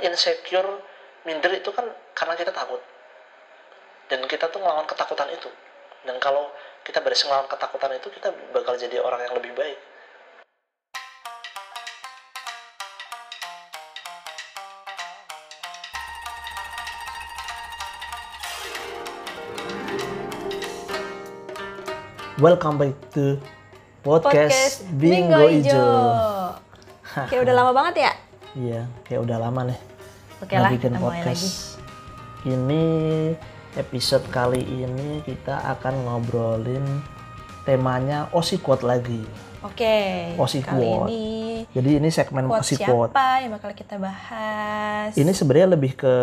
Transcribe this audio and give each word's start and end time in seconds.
insecure 0.00 0.80
minder 1.28 1.52
itu 1.52 1.68
kan 1.72 1.84
karena 2.16 2.34
kita 2.36 2.52
takut 2.52 2.80
dan 4.08 4.24
kita 4.24 4.48
tuh 4.48 4.58
ngelawan 4.58 4.88
ketakutan 4.88 5.28
itu 5.28 5.52
dan 6.08 6.16
kalau 6.16 6.48
kita 6.80 7.04
berhasil 7.04 7.28
ngelawan 7.28 7.48
ketakutan 7.48 7.92
itu 7.92 8.08
kita 8.08 8.28
bakal 8.56 8.74
jadi 8.80 8.96
orang 9.04 9.20
yang 9.28 9.36
lebih 9.36 9.52
baik 9.54 9.78
Welcome 22.40 22.80
back 22.80 22.96
to 23.12 23.36
podcast, 24.00 24.80
Bingo, 24.96 25.44
Ijo. 25.44 25.76
Kayak 27.28 27.44
udah 27.44 27.52
lama 27.60 27.72
banget 27.76 27.94
ya? 28.08 28.12
Iya, 28.56 28.80
kayak 29.04 29.28
udah 29.28 29.36
lama 29.36 29.60
nih. 29.68 29.89
Oke 30.40 30.54
lah, 30.56 30.70
bikin 30.72 30.92
kita 30.92 30.98
mulai 30.98 31.20
podcast. 31.20 31.28
lagi. 31.28 31.50
Ini 32.48 32.84
episode 33.76 34.24
kali 34.28 34.62
ini 34.64 35.20
kita 35.20 35.60
akan 35.76 35.94
ngobrolin 36.02 36.84
temanya 37.62 38.32
Osi 38.32 38.56
Quote 38.56 38.82
lagi. 38.82 39.20
Oke, 39.60 40.32
Osi 40.40 40.64
kali 40.64 40.88
quote. 40.88 41.12
ini 41.12 41.22
Jadi 41.76 42.00
ini 42.00 42.08
segmen 42.08 42.48
quote 42.48 42.64
Osi 42.64 42.80
siapa 42.80 43.12
Quote. 43.12 43.12
yang 43.44 43.52
bakal 43.52 43.76
kita 43.76 44.00
bahas? 44.00 45.12
Ini 45.12 45.28
sebenarnya 45.30 45.76
lebih 45.76 45.92
ke 45.94 46.14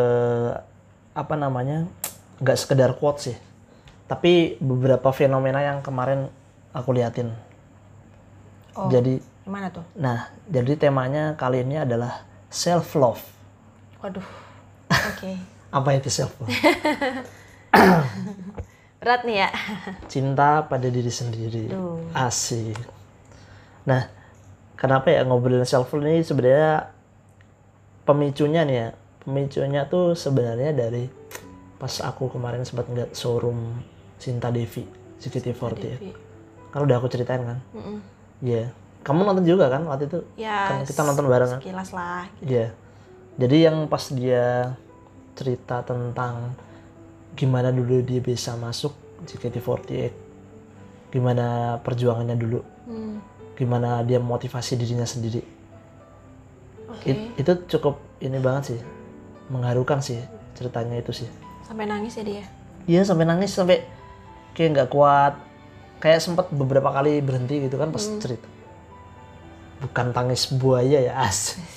apa 1.14 1.34
namanya? 1.38 1.86
nggak 2.38 2.58
sekedar 2.58 2.94
quote 2.98 3.22
sih. 3.22 3.38
Tapi 4.06 4.58
beberapa 4.58 5.10
fenomena 5.10 5.62
yang 5.62 5.82
kemarin 5.82 6.30
aku 6.70 6.94
liatin. 6.94 7.34
Oh, 8.74 8.90
Jadi 8.90 9.18
gimana 9.42 9.74
tuh? 9.74 9.82
nah, 9.94 10.30
jadi 10.46 10.78
temanya 10.78 11.34
kali 11.34 11.66
ini 11.66 11.82
adalah 11.82 12.26
self 12.50 12.94
love. 12.94 13.22
Waduh, 14.08 14.24
oke. 14.88 15.32
Apa 15.76 16.00
itu 16.00 16.08
self 16.08 16.32
love? 16.40 16.48
Berat 19.04 19.28
nih 19.28 19.44
ya. 19.44 19.50
Cinta 20.08 20.64
pada 20.64 20.88
diri 20.88 21.12
sendiri. 21.12 21.68
Duh. 21.68 22.00
Asik. 22.16 22.80
Nah, 23.84 24.08
kenapa 24.80 25.12
ya 25.12 25.28
ngobrolin 25.28 25.68
self 25.68 25.92
love 25.92 26.08
ini 26.08 26.24
sebenarnya 26.24 26.88
pemicunya 28.08 28.64
nih 28.64 28.78
ya. 28.80 28.88
Pemicunya 29.28 29.82
tuh 29.92 30.16
sebenarnya 30.16 30.72
dari 30.72 31.12
pas 31.76 32.00
aku 32.00 32.32
kemarin 32.32 32.64
sempat 32.64 32.88
ngeliat 32.88 33.12
showroom 33.12 33.84
Sinta 34.24 34.56
Devi, 34.56 34.88
CKT48. 35.20 35.84
Devi. 35.84 36.16
Kan 36.72 36.80
udah 36.88 36.96
aku 36.96 37.12
ceritain 37.12 37.44
kan? 37.44 37.60
Iya. 38.40 38.72
Kamu 39.04 39.28
nonton 39.28 39.44
juga 39.44 39.68
kan 39.68 39.84
waktu 39.84 40.08
itu? 40.08 40.24
Ya, 40.40 40.72
Kan 40.72 40.88
kita 40.88 41.04
nonton 41.04 41.28
bareng 41.28 41.60
kan? 41.60 41.60
Sekilas 41.60 41.92
lah. 41.92 42.24
Iya. 42.40 42.87
Jadi 43.38 43.58
yang 43.64 43.86
pas 43.86 44.02
dia 44.10 44.74
cerita 45.38 45.86
tentang 45.86 46.58
gimana 47.38 47.70
dulu 47.70 48.02
dia 48.02 48.18
bisa 48.18 48.58
masuk 48.58 48.98
JKT48, 49.30 50.10
gimana 51.14 51.78
perjuangannya 51.82 52.34
dulu, 52.34 52.62
Hmm, 52.90 53.22
gimana 53.54 54.02
dia 54.02 54.18
motivasi 54.18 54.74
dirinya 54.74 55.06
sendiri. 55.06 55.46
Oke. 56.90 57.06
It- 57.14 57.34
itu 57.38 57.52
cukup 57.78 58.02
ini 58.18 58.42
banget 58.42 58.74
sih, 58.74 58.80
mengharukan 59.54 60.02
sih 60.02 60.18
ceritanya 60.58 60.98
itu 60.98 61.14
sih. 61.14 61.30
Sampai 61.62 61.86
nangis 61.86 62.18
ya 62.18 62.26
dia. 62.26 62.46
Iya 62.90 63.06
sampai 63.06 63.30
nangis 63.30 63.54
sampai 63.54 63.86
kayak 64.58 64.70
nggak 64.74 64.90
kuat, 64.90 65.38
kayak 66.02 66.26
sempat 66.26 66.50
beberapa 66.50 66.90
kali 66.90 67.22
berhenti 67.22 67.70
gitu 67.70 67.78
kan 67.78 67.94
pas 67.94 68.02
cerita. 68.18 68.50
Bukan 69.78 70.10
tangis 70.10 70.50
buaya 70.50 70.98
ya 71.06 71.14
as. 71.22 71.54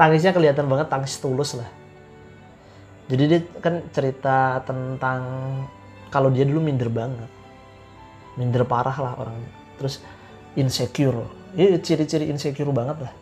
Tangisnya 0.00 0.32
kelihatan 0.32 0.64
banget 0.64 0.88
tangis 0.88 1.20
tulus 1.20 1.52
lah. 1.52 1.68
Jadi 3.12 3.22
dia 3.28 3.40
kan 3.60 3.84
cerita 3.92 4.64
tentang 4.64 5.20
kalau 6.08 6.32
dia 6.32 6.48
dulu 6.48 6.64
minder 6.64 6.88
banget, 6.88 7.28
minder 8.40 8.64
parah 8.64 8.96
lah 8.96 9.12
orangnya. 9.20 9.50
Terus 9.76 10.00
insecure, 10.56 11.28
ini 11.52 11.76
ciri-ciri 11.84 12.32
insecure 12.32 12.72
banget 12.72 13.04
lah. 13.04 13.12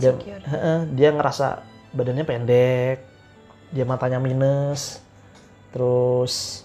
Dia, 0.00 0.10
Insecure. 0.14 0.42
Heeh, 0.46 0.78
dia 0.94 1.08
ngerasa 1.12 1.46
badannya 1.92 2.24
pendek, 2.24 2.98
dia 3.74 3.84
matanya 3.84 4.22
minus, 4.22 5.02
terus 5.74 6.64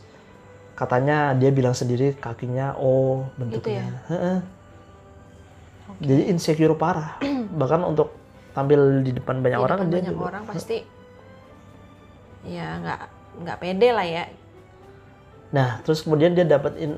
katanya 0.80 1.34
dia 1.34 1.50
bilang 1.52 1.74
sendiri 1.74 2.16
kakinya 2.16 2.78
O 2.78 3.26
bentuknya. 3.36 4.06
Heeh. 4.08 4.38
Jadi 5.98 6.24
insecure 6.30 6.78
parah. 6.78 7.18
Bahkan 7.60 7.82
untuk 7.84 8.19
tampil 8.60 8.80
di 9.02 9.12
depan 9.12 9.40
banyak 9.40 9.56
Di 9.56 9.64
orang 9.64 9.80
depan 9.80 9.88
dia 9.88 9.98
banyak 9.98 10.14
juga- 10.14 10.28
orang 10.28 10.44
pasti 10.46 10.78
ya 12.42 12.68
nggak 12.78 13.00
nggak 13.40 13.58
pede 13.58 13.90
lah 13.90 14.04
ya. 14.06 14.26
Nah, 15.50 15.82
terus 15.82 16.04
kemudian 16.04 16.32
dia 16.32 16.46
dapat 16.46 16.78
eh, 16.78 16.94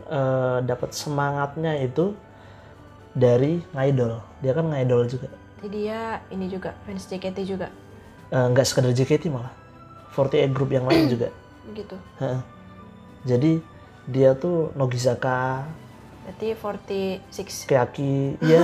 dapat 0.62 0.92
semangatnya 0.92 1.80
itu 1.80 2.12
dari 3.14 3.64
ngidol. 3.72 4.20
Dia 4.40 4.52
kan 4.52 4.68
ngidol 4.68 5.08
juga. 5.08 5.30
Jadi 5.56 5.68
dia 5.70 6.00
ini 6.30 6.46
juga 6.48 6.74
fans 6.84 7.06
JKT 7.06 7.38
juga 7.46 7.70
Eh, 8.28 8.46
nggak 8.48 8.64
sekedar 8.64 8.92
JKT 8.92 9.28
malah. 9.28 9.52
48 10.12 10.52
group 10.52 10.72
yang 10.72 10.84
lain 10.84 11.08
juga. 11.08 11.28
gitu. 11.78 11.96
Heeh. 12.18 12.42
Jadi 13.24 13.52
dia 14.08 14.34
tuh 14.34 14.74
Nogizaka, 14.74 15.68
Berarti 16.22 16.48
46 16.54 17.66
Keaki, 17.66 18.40
ya 18.42 18.62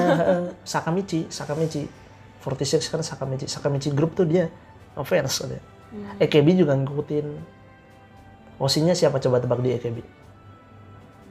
Sakamichi, 0.64 1.26
Sakamichi. 1.28 1.86
46 2.42 2.88
kan 2.88 3.02
Sakamichi. 3.02 3.46
Sakamichi 3.48 3.90
group 3.92 4.14
tuh 4.14 4.26
dia 4.26 4.50
fans 5.04 5.42
kan 5.42 5.50
ya. 5.54 5.62
Hmm. 5.88 6.20
EKB 6.20 6.48
juga 6.58 6.74
ngikutin. 6.76 7.28
Osinya 8.58 8.98
siapa 8.98 9.22
coba 9.22 9.38
tebak 9.38 9.62
di 9.62 9.78
EKB? 9.78 9.98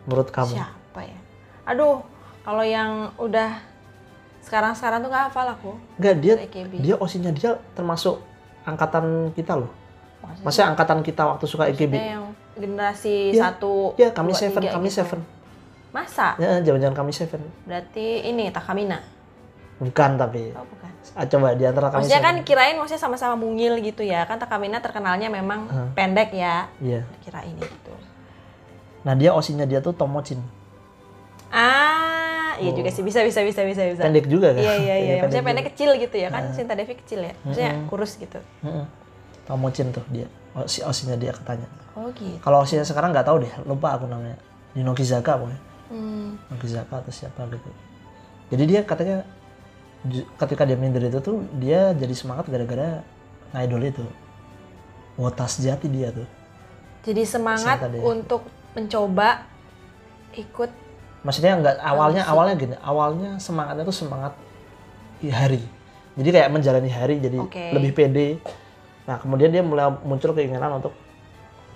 Menurut 0.07 0.31
kamu? 0.31 0.55
Siapa 0.55 1.01
ya? 1.03 1.19
Aduh, 1.67 1.99
kalau 2.47 2.63
yang 2.63 3.11
udah 3.19 3.59
sekarang-sekarang 4.47 5.03
tuh 5.03 5.11
nggak 5.11 5.25
hafal 5.27 5.47
aku. 5.51 5.73
Enggak, 5.99 6.15
dia 6.23 6.35
AKB. 6.39 6.73
dia 6.79 6.95
osinya 7.03 7.35
dia 7.35 7.59
termasuk 7.75 8.23
angkatan 8.63 9.35
kita 9.35 9.59
loh. 9.59 9.71
Maksudnya, 10.23 10.45
Maksudnya 10.47 10.67
angkatan 10.71 10.99
kita 11.03 11.23
waktu 11.27 11.45
suka 11.51 11.65
EKB. 11.67 11.95
yang 11.99 12.25
generasi 12.55 13.35
Iya, 13.35 13.51
satu, 13.51 13.99
Ya, 13.99 14.09
kami 14.15 14.31
dua, 14.33 14.41
seven, 14.41 14.63
tiga 14.63 14.75
kami 14.79 14.89
gitu. 14.89 14.99
seven. 15.03 15.21
Masa? 15.91 16.29
Ya, 16.39 16.63
jangan-jangan 16.63 16.97
kami 16.97 17.13
seven. 17.13 17.43
Berarti 17.67 18.07
ini 18.23 18.49
Takamina. 18.55 19.03
Bukan 19.83 20.11
tapi. 20.17 20.55
Oh, 20.55 20.63
bukan. 20.63 20.76
Coba 21.13 21.53
di 21.53 21.63
antara 21.63 21.87
kami 21.89 22.03
Maksudnya 22.03 22.23
kan 22.23 22.37
kirain 22.43 22.75
maksudnya 22.75 22.99
sama-sama 22.99 23.35
mungil 23.35 23.79
gitu 23.79 24.01
ya. 24.01 24.25
Kan 24.25 24.37
Takamina 24.37 24.81
terkenalnya 24.81 25.29
memang 25.29 25.69
Hah. 25.69 25.89
pendek 25.93 26.33
ya. 26.33 26.67
Iya. 26.79 27.07
Kirain 27.21 27.55
itu. 27.55 27.95
Nah, 29.03 29.15
dia 29.15 29.31
osinya 29.31 29.63
dia 29.63 29.79
tuh 29.79 29.93
Tomochin. 29.93 30.43
Ah, 31.47 32.59
iya 32.59 32.73
Oh. 32.73 32.77
juga 32.77 32.91
sih 32.91 33.07
bisa 33.07 33.23
bisa 33.23 33.41
bisa 33.47 33.63
bisa 33.63 33.83
bisa. 33.87 34.03
Pendek 34.03 34.27
juga 34.27 34.51
kan? 34.51 34.61
Iya 34.61 34.75
iya 34.77 34.95
iya. 34.99 35.15
Maksudnya 35.23 35.41
juga. 35.41 35.51
pendek 35.55 35.67
kecil 35.73 35.91
gitu 35.97 36.17
ya 36.19 36.29
kan. 36.29 36.43
Sinta 36.51 36.75
Devi 36.75 36.95
kecil 36.97 37.21
ya. 37.23 37.33
Maksudnya 37.47 37.73
kurus 37.87 38.19
gitu. 38.19 38.39
Mm-mm. 38.67 38.85
Tomochin 39.47 39.95
tuh 39.95 40.03
dia. 40.11 40.27
Osi 40.57 40.83
osinya 40.83 41.15
dia 41.15 41.31
katanya. 41.31 41.69
Oh 41.95 42.11
gitu. 42.11 42.41
Kalau 42.41 42.65
osinya 42.65 42.83
sekarang 42.83 43.15
nggak 43.15 43.25
tahu 43.25 43.47
deh, 43.47 43.53
lupa 43.63 43.95
aku 43.95 44.09
namanya. 44.09 44.37
Di 44.75 44.83
Nogizaka 44.83 45.39
pokoknya. 45.39 45.61
Hmm. 45.87 46.35
Nogizaka 46.51 46.99
atau 46.99 47.13
siapa 47.15 47.47
gitu. 47.47 47.71
Jadi 48.51 48.63
dia 48.67 48.81
katanya 48.83 49.23
ketika 50.37 50.63
dia 50.69 50.77
minder 50.79 51.03
itu 51.03 51.19
tuh 51.19 51.43
dia 51.57 51.93
jadi 51.97 52.13
semangat 52.13 52.47
gara-gara 52.51 53.03
ngidol 53.55 53.83
itu. 53.87 54.05
Wota 55.17 55.49
sejati 55.49 55.89
dia 55.89 56.13
tuh. 56.13 56.29
Jadi 57.07 57.23
semangat 57.25 57.81
untuk 58.03 58.45
mencoba 58.77 59.47
ikut 60.37 60.71
Maksudnya 61.25 61.59
nggak 61.59 61.77
awalnya 61.83 62.23
sih. 62.23 62.31
awalnya 62.31 62.55
gini, 62.55 62.77
awalnya 62.79 63.31
semangatnya 63.43 63.83
tuh 63.83 63.97
semangat 63.97 64.33
hari. 65.27 65.59
Jadi 66.15 66.29
kayak 66.31 66.49
menjalani 66.55 66.91
hari 66.93 67.19
jadi 67.19 67.39
Oke. 67.43 67.75
lebih 67.75 67.91
pede. 67.97 68.39
Nah 69.11 69.19
kemudian 69.19 69.51
dia 69.51 69.63
mulai 69.65 69.91
muncul 70.07 70.31
keinginan 70.39 70.79
untuk 70.79 70.95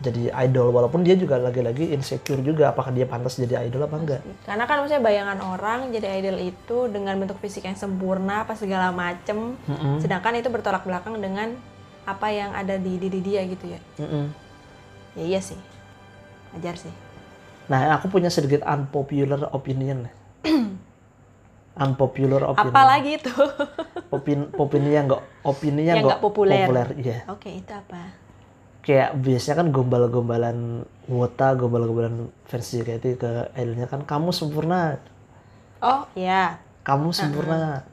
jadi 0.01 0.33
idol 0.49 0.73
walaupun 0.73 1.05
dia 1.05 1.13
juga 1.13 1.37
lagi-lagi 1.37 1.93
insecure 1.93 2.41
juga 2.41 2.73
apakah 2.73 2.89
dia 2.89 3.05
pantas 3.05 3.37
jadi 3.37 3.69
idol 3.69 3.85
apa 3.85 3.97
enggak. 4.01 4.21
Karena 4.49 4.65
kan 4.65 4.81
maksudnya 4.81 5.05
bayangan 5.05 5.39
orang 5.45 5.93
jadi 5.93 6.09
idol 6.25 6.41
itu 6.41 6.89
dengan 6.89 7.21
bentuk 7.21 7.37
fisik 7.37 7.69
yang 7.69 7.77
sempurna 7.77 8.49
apa 8.49 8.57
segala 8.57 8.89
macem. 8.97 9.61
Mm-mm. 9.69 10.01
Sedangkan 10.01 10.41
itu 10.41 10.49
bertolak 10.49 10.89
belakang 10.89 11.21
dengan 11.21 11.53
apa 12.09 12.33
yang 12.33 12.57
ada 12.57 12.81
di 12.81 12.97
diri 12.97 13.21
dia 13.21 13.45
gitu 13.45 13.69
ya. 13.69 13.81
Mm-mm. 14.01 14.25
Ya 15.21 15.25
iya 15.37 15.41
sih. 15.45 15.61
Ajar 16.57 16.81
sih. 16.81 16.93
Nah 17.69 18.01
aku 18.01 18.09
punya 18.09 18.33
sedikit 18.33 18.65
unpopular 18.65 19.53
opinion. 19.53 20.09
unpopular 21.85 22.57
opinion. 22.57 22.73
Apalagi 22.73 23.11
itu. 23.21 23.35
Opin, 24.11 24.51
opini 24.59 24.91
yang 24.97 25.07
nggak 25.07 25.23
opini 25.47 25.87
yang 25.87 26.03
Yang 26.03 26.07
nggak 26.11 26.23
populer. 26.25 26.67
iya. 26.99 27.23
Oke, 27.31 27.53
itu 27.53 27.71
apa? 27.71 28.30
Kayak 28.81 29.13
biasanya 29.21 29.57
kan 29.61 29.69
gombal-gombalan 29.71 30.83
wota, 31.05 31.53
gombal-gombalan 31.53 32.33
fans 32.49 32.73
JKT 32.73 33.05
ke 33.21 33.31
idolnya 33.55 33.87
kan 33.87 34.01
kamu 34.05 34.33
sempurna, 34.33 34.97
Oh, 35.81 36.05
iya. 36.13 36.61
kamu 36.85 37.13
sempurna, 37.13 37.85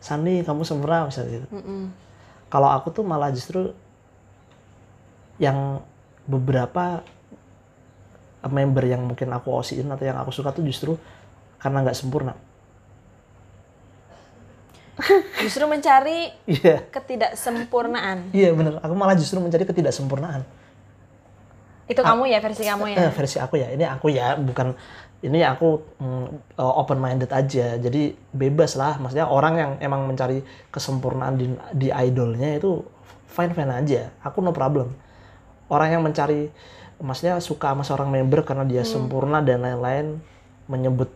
Sani 0.00 0.40
kamu 0.44 0.62
sempurna 0.64 1.08
misalnya 1.08 1.42
gitu. 1.42 1.48
Mm-mm. 1.52 1.92
kalau 2.48 2.68
aku 2.72 2.88
tuh 2.92 3.04
malah 3.04 3.28
justru 3.28 3.72
yang 5.36 5.80
beberapa 6.24 7.00
member 8.44 8.84
yang 8.86 9.04
mungkin 9.04 9.28
aku 9.34 9.52
osiin 9.52 9.88
atau 9.90 10.04
yang 10.06 10.16
aku 10.16 10.30
suka 10.32 10.54
tuh 10.54 10.64
justru 10.64 10.96
karena 11.58 11.82
nggak 11.84 11.98
sempurna 11.98 12.32
Justru 15.44 15.64
mencari 15.70 16.34
iya. 16.50 16.82
ketidaksempurnaan. 16.90 18.34
iya 18.34 18.50
bener. 18.50 18.82
Aku 18.82 18.94
malah 18.98 19.14
justru 19.14 19.38
mencari 19.38 19.62
ketidaksempurnaan. 19.62 20.42
Itu 21.88 22.04
kamu 22.04 22.28
ya 22.28 22.38
versi 22.44 22.62
kamu 22.68 22.84
ya. 22.92 22.96
Eh, 23.08 23.12
versi 23.14 23.36
aku 23.40 23.54
ya. 23.56 23.72
Ini 23.72 23.84
aku 23.88 24.12
ya 24.12 24.36
bukan 24.36 24.76
ini 25.24 25.40
aku 25.42 25.80
open 26.58 26.98
minded 27.00 27.30
aja. 27.32 27.78
Jadi 27.80 28.12
bebas 28.34 28.76
lah. 28.76 29.00
Maksudnya 29.00 29.30
orang 29.30 29.54
yang 29.56 29.70
emang 29.80 30.04
mencari 30.04 30.44
kesempurnaan 30.68 31.34
di, 31.40 31.46
di 31.72 31.88
idolnya 31.88 32.58
itu 32.58 32.84
fine 33.30 33.56
fine 33.56 33.72
aja. 33.72 34.12
Aku 34.20 34.44
no 34.44 34.52
problem. 34.52 34.92
Orang 35.72 35.88
yang 35.94 36.02
mencari 36.04 36.50
maksudnya 36.98 37.38
suka 37.38 37.72
sama 37.72 37.86
seorang 37.86 38.10
member 38.10 38.42
karena 38.42 38.66
dia 38.66 38.82
sempurna 38.82 39.38
dan 39.38 39.62
lain-lain 39.62 40.18
menyebut 40.66 41.08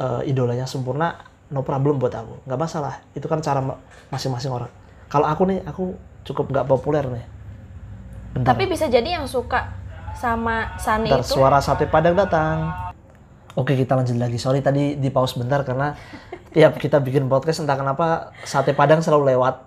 eh, 0.00 0.30
idolanya 0.32 0.64
sempurna 0.64 1.35
no 1.50 1.62
problem 1.62 1.98
buat 1.98 2.12
aku 2.12 2.42
nggak 2.44 2.58
masalah 2.58 3.02
itu 3.14 3.26
kan 3.30 3.38
cara 3.38 3.62
ma- 3.62 3.78
masing-masing 4.10 4.50
orang 4.50 4.70
kalau 5.06 5.26
aku 5.30 5.46
nih 5.46 5.62
aku 5.62 5.94
cukup 6.26 6.50
nggak 6.50 6.66
populer 6.66 7.06
nih 7.06 7.26
Bentar. 8.36 8.52
Tapi 8.52 8.68
bisa 8.68 8.84
jadi 8.92 9.16
yang 9.16 9.24
suka 9.24 9.72
sama 10.12 10.76
Sani 10.76 11.08
Bentar, 11.08 11.24
itu 11.24 11.32
suara 11.40 11.56
sate 11.64 11.88
padang 11.88 12.12
datang. 12.12 12.68
Oke, 13.56 13.72
kita 13.72 13.96
lanjut 13.96 14.20
lagi. 14.20 14.36
Sorry 14.36 14.60
tadi 14.60 15.00
di 15.00 15.08
pause 15.08 15.40
bentar 15.40 15.64
karena 15.64 15.96
tiap 16.54 16.76
kita 16.76 17.00
bikin 17.00 17.32
podcast 17.32 17.64
entah 17.64 17.80
kenapa 17.80 18.36
sate 18.44 18.76
padang 18.76 19.00
selalu 19.00 19.32
lewat. 19.32 19.65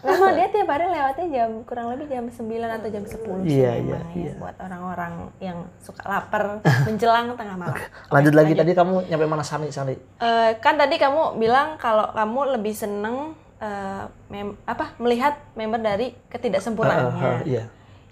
Memang 0.00 0.32
dia 0.38 0.48
tiap 0.48 0.68
hari 0.68 0.86
lewatnya 0.86 1.26
jam 1.30 1.50
kurang 1.62 1.86
lebih 1.90 2.06
jam 2.06 2.24
9 2.26 2.42
atau 2.76 2.88
jam 2.88 3.04
10 3.04 3.14
sih 3.44 3.58
Iya, 3.58 3.72
iya, 3.78 3.98
ya, 3.98 4.00
iya. 4.12 4.32
buat 4.36 4.56
orang-orang 4.58 5.12
yang 5.38 5.58
suka 5.78 6.02
lapar 6.04 6.60
menjelang 6.86 7.32
tengah 7.34 7.56
malam. 7.56 7.78
Lanjut 8.08 8.34
lagi 8.34 8.52
tadi 8.52 8.72
kamu 8.72 9.06
nyampe 9.06 9.26
mana 9.26 9.42
Sani 9.42 9.68
Sani? 9.68 9.94
Eh, 10.18 10.50
kan 10.58 10.74
tadi 10.74 10.96
kamu 10.96 11.36
bilang 11.36 11.76
kalau 11.76 12.10
kamu 12.10 12.58
lebih 12.58 12.74
seneng 12.74 13.32
eh, 13.58 14.04
mem- 14.28 14.58
apa 14.64 14.92
melihat 14.98 15.38
member 15.54 15.78
dari 15.78 16.12
ketidaksempurnaannya. 16.28 17.22
Ah, 17.22 17.38
ah, 17.38 17.40
iya. 17.42 17.64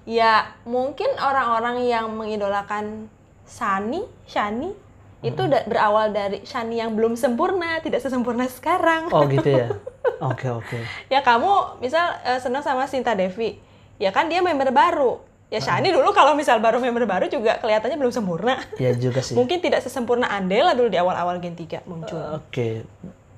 Ya 0.08 0.32
mungkin 0.64 1.12
orang-orang 1.16 1.84
yang 1.84 2.08
mengidolakan 2.10 3.10
Shani, 3.44 4.06
Shani 4.24 4.72
itu 5.20 5.42
berawal 5.68 6.16
dari 6.16 6.40
Shani 6.42 6.80
yang 6.80 6.96
belum 6.96 7.12
sempurna, 7.12 7.76
tidak 7.84 8.00
sesempurna 8.00 8.48
sekarang. 8.48 9.12
Oh 9.12 9.28
gitu 9.28 9.44
ya. 9.44 9.68
Oke 10.20 10.46
oke. 10.52 10.78
Ya 11.08 11.24
kamu 11.24 11.80
misal 11.80 12.20
eh, 12.22 12.38
senang 12.38 12.60
sama 12.60 12.84
Sinta 12.84 13.16
Devi, 13.16 13.56
ya 13.96 14.12
kan 14.12 14.28
dia 14.28 14.44
member 14.44 14.68
baru. 14.70 15.20
Ya 15.50 15.58
Shani 15.58 15.90
dulu 15.90 16.14
kalau 16.14 16.38
misal 16.38 16.62
baru 16.62 16.78
member 16.78 17.10
baru 17.10 17.26
juga 17.26 17.58
kelihatannya 17.58 17.98
belum 17.98 18.14
sempurna. 18.14 18.54
Iya 18.78 18.94
juga 18.94 19.18
sih. 19.18 19.34
Mungkin 19.38 19.58
tidak 19.58 19.82
sesempurna 19.82 20.30
Andela 20.30 20.78
dulu 20.78 20.86
di 20.86 20.94
awal-awal 20.94 21.42
Gen 21.42 21.58
3 21.58 21.90
muncul. 21.90 22.38
Oke. 22.38 22.86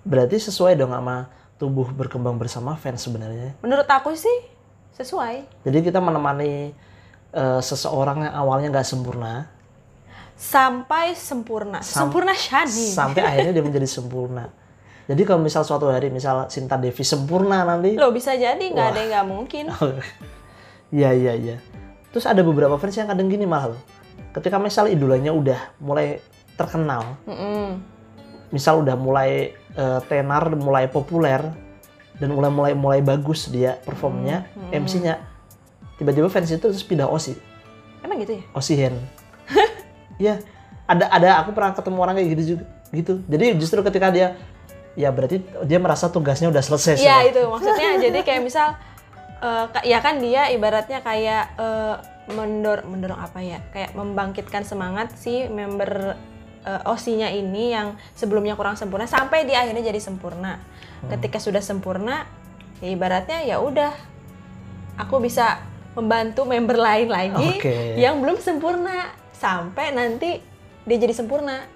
Berarti 0.05 0.37
sesuai 0.37 0.77
dong 0.77 0.93
sama 0.93 1.33
tubuh 1.57 1.89
berkembang 1.89 2.37
bersama 2.37 2.77
fans 2.77 3.01
sebenarnya. 3.01 3.57
Menurut 3.65 3.89
aku 3.89 4.13
sih 4.13 4.37
sesuai. 4.93 5.65
Jadi 5.65 5.79
kita 5.89 6.05
menemani 6.05 6.77
eh, 7.33 7.61
seseorang 7.65 8.29
yang 8.29 8.35
awalnya 8.37 8.69
nggak 8.77 8.89
sempurna 8.93 9.49
Sampai 10.43 11.15
sempurna. 11.15 11.79
Sam- 11.87 12.11
sempurna 12.11 12.35
Shani. 12.35 12.91
sampai 12.91 13.23
akhirnya 13.31 13.53
dia 13.55 13.65
menjadi 13.65 13.87
sempurna. 13.87 14.51
Jadi 15.11 15.23
kalau 15.27 15.43
misal 15.43 15.67
suatu 15.67 15.91
hari 15.91 16.09
misal 16.15 16.47
Sinta 16.47 16.79
Devi 16.79 17.03
sempurna 17.03 17.67
nanti 17.67 17.99
Loh 17.99 18.15
bisa 18.15 18.39
jadi 18.39 18.63
nggak 18.63 18.87
ada 18.95 18.99
yang 19.03 19.11
nggak 19.11 19.27
mungkin. 19.29 19.65
Iya 20.93 21.09
iya 21.17 21.33
iya. 21.33 21.57
Terus 22.13 22.29
ada 22.29 22.45
beberapa 22.45 22.77
fans 22.77 22.93
yang 23.01 23.09
kadang 23.09 23.33
gini 23.33 23.49
malah. 23.49 23.73
loh. 23.73 23.81
Ketika 24.37 24.61
misal 24.61 24.93
idolanya 24.93 25.33
udah 25.33 25.73
mulai 25.81 26.21
terkenal, 26.53 27.17
Mm-mm. 27.25 27.81
misal 28.53 28.85
udah 28.85 28.93
mulai 28.93 29.57
eh, 29.57 30.01
tenar, 30.05 30.53
mulai 30.53 30.93
populer 30.93 31.41
dan 32.21 32.29
mulai 32.37 32.53
mulai 32.53 32.73
mulai 32.77 33.01
bagus 33.01 33.49
dia 33.49 33.81
performnya, 33.89 34.45
MC-nya, 34.69 35.17
tiba-tiba 35.97 36.29
fans 36.29 36.53
itu 36.53 36.61
terus 36.61 36.85
pindah 36.85 37.09
osi, 37.09 37.41
Emang 38.05 38.21
gitu 38.21 38.37
ya? 38.37 38.45
osi 38.53 38.77
hand. 38.77 39.01
Iya, 40.21 40.45
ada 40.85 41.09
ada 41.09 41.29
aku 41.41 41.57
pernah 41.57 41.73
ketemu 41.73 41.99
orang 42.05 42.15
kayak 42.21 42.29
gitu 42.37 42.43
juga, 42.55 42.65
gitu. 42.93 43.15
Jadi 43.27 43.45
justru 43.57 43.81
ketika 43.81 44.13
dia 44.13 44.37
ya 44.93 45.09
berarti 45.09 45.41
dia 45.65 45.79
merasa 45.81 46.13
tugasnya 46.13 46.53
udah 46.53 46.63
selesai. 46.63 47.01
Iya 47.01 47.17
sudah. 47.25 47.31
itu 47.31 47.41
maksudnya. 47.49 47.91
jadi 48.09 48.19
kayak 48.25 48.43
misal, 48.45 48.77
ka- 49.43 49.87
ya 49.87 49.99
kan 50.05 50.21
dia 50.21 50.53
ibaratnya 50.53 51.01
kayak 51.01 51.45
eh, 51.57 51.97
mendor 52.33 52.85
mendorong 52.87 53.21
apa 53.21 53.41
ya? 53.41 53.59
Kayak 53.73 53.97
membangkitkan 53.97 54.63
semangat 54.69 55.17
si 55.17 55.49
member 55.49 56.17
eh, 56.69 56.91
OSI-nya 56.91 57.33
ini 57.33 57.73
yang 57.73 57.97
sebelumnya 58.13 58.55
kurang 58.55 58.77
sempurna 58.77 59.09
sampai 59.09 59.49
dia 59.49 59.65
akhirnya 59.65 59.91
jadi 59.91 60.01
sempurna. 60.01 60.61
Ketika 61.03 61.43
sudah 61.43 61.59
sempurna, 61.59 62.31
ya 62.79 62.95
ibaratnya 62.95 63.43
ya 63.43 63.59
udah, 63.59 63.91
aku 65.03 65.19
bisa 65.19 65.59
membantu 65.99 66.47
member 66.47 66.79
lain 66.79 67.11
lagi 67.11 67.59
Oke. 67.59 67.99
yang 67.99 68.23
belum 68.23 68.39
sempurna 68.39 69.11
sampai 69.35 69.91
nanti 69.91 70.39
dia 70.87 70.97
jadi 71.03 71.11
sempurna. 71.11 71.67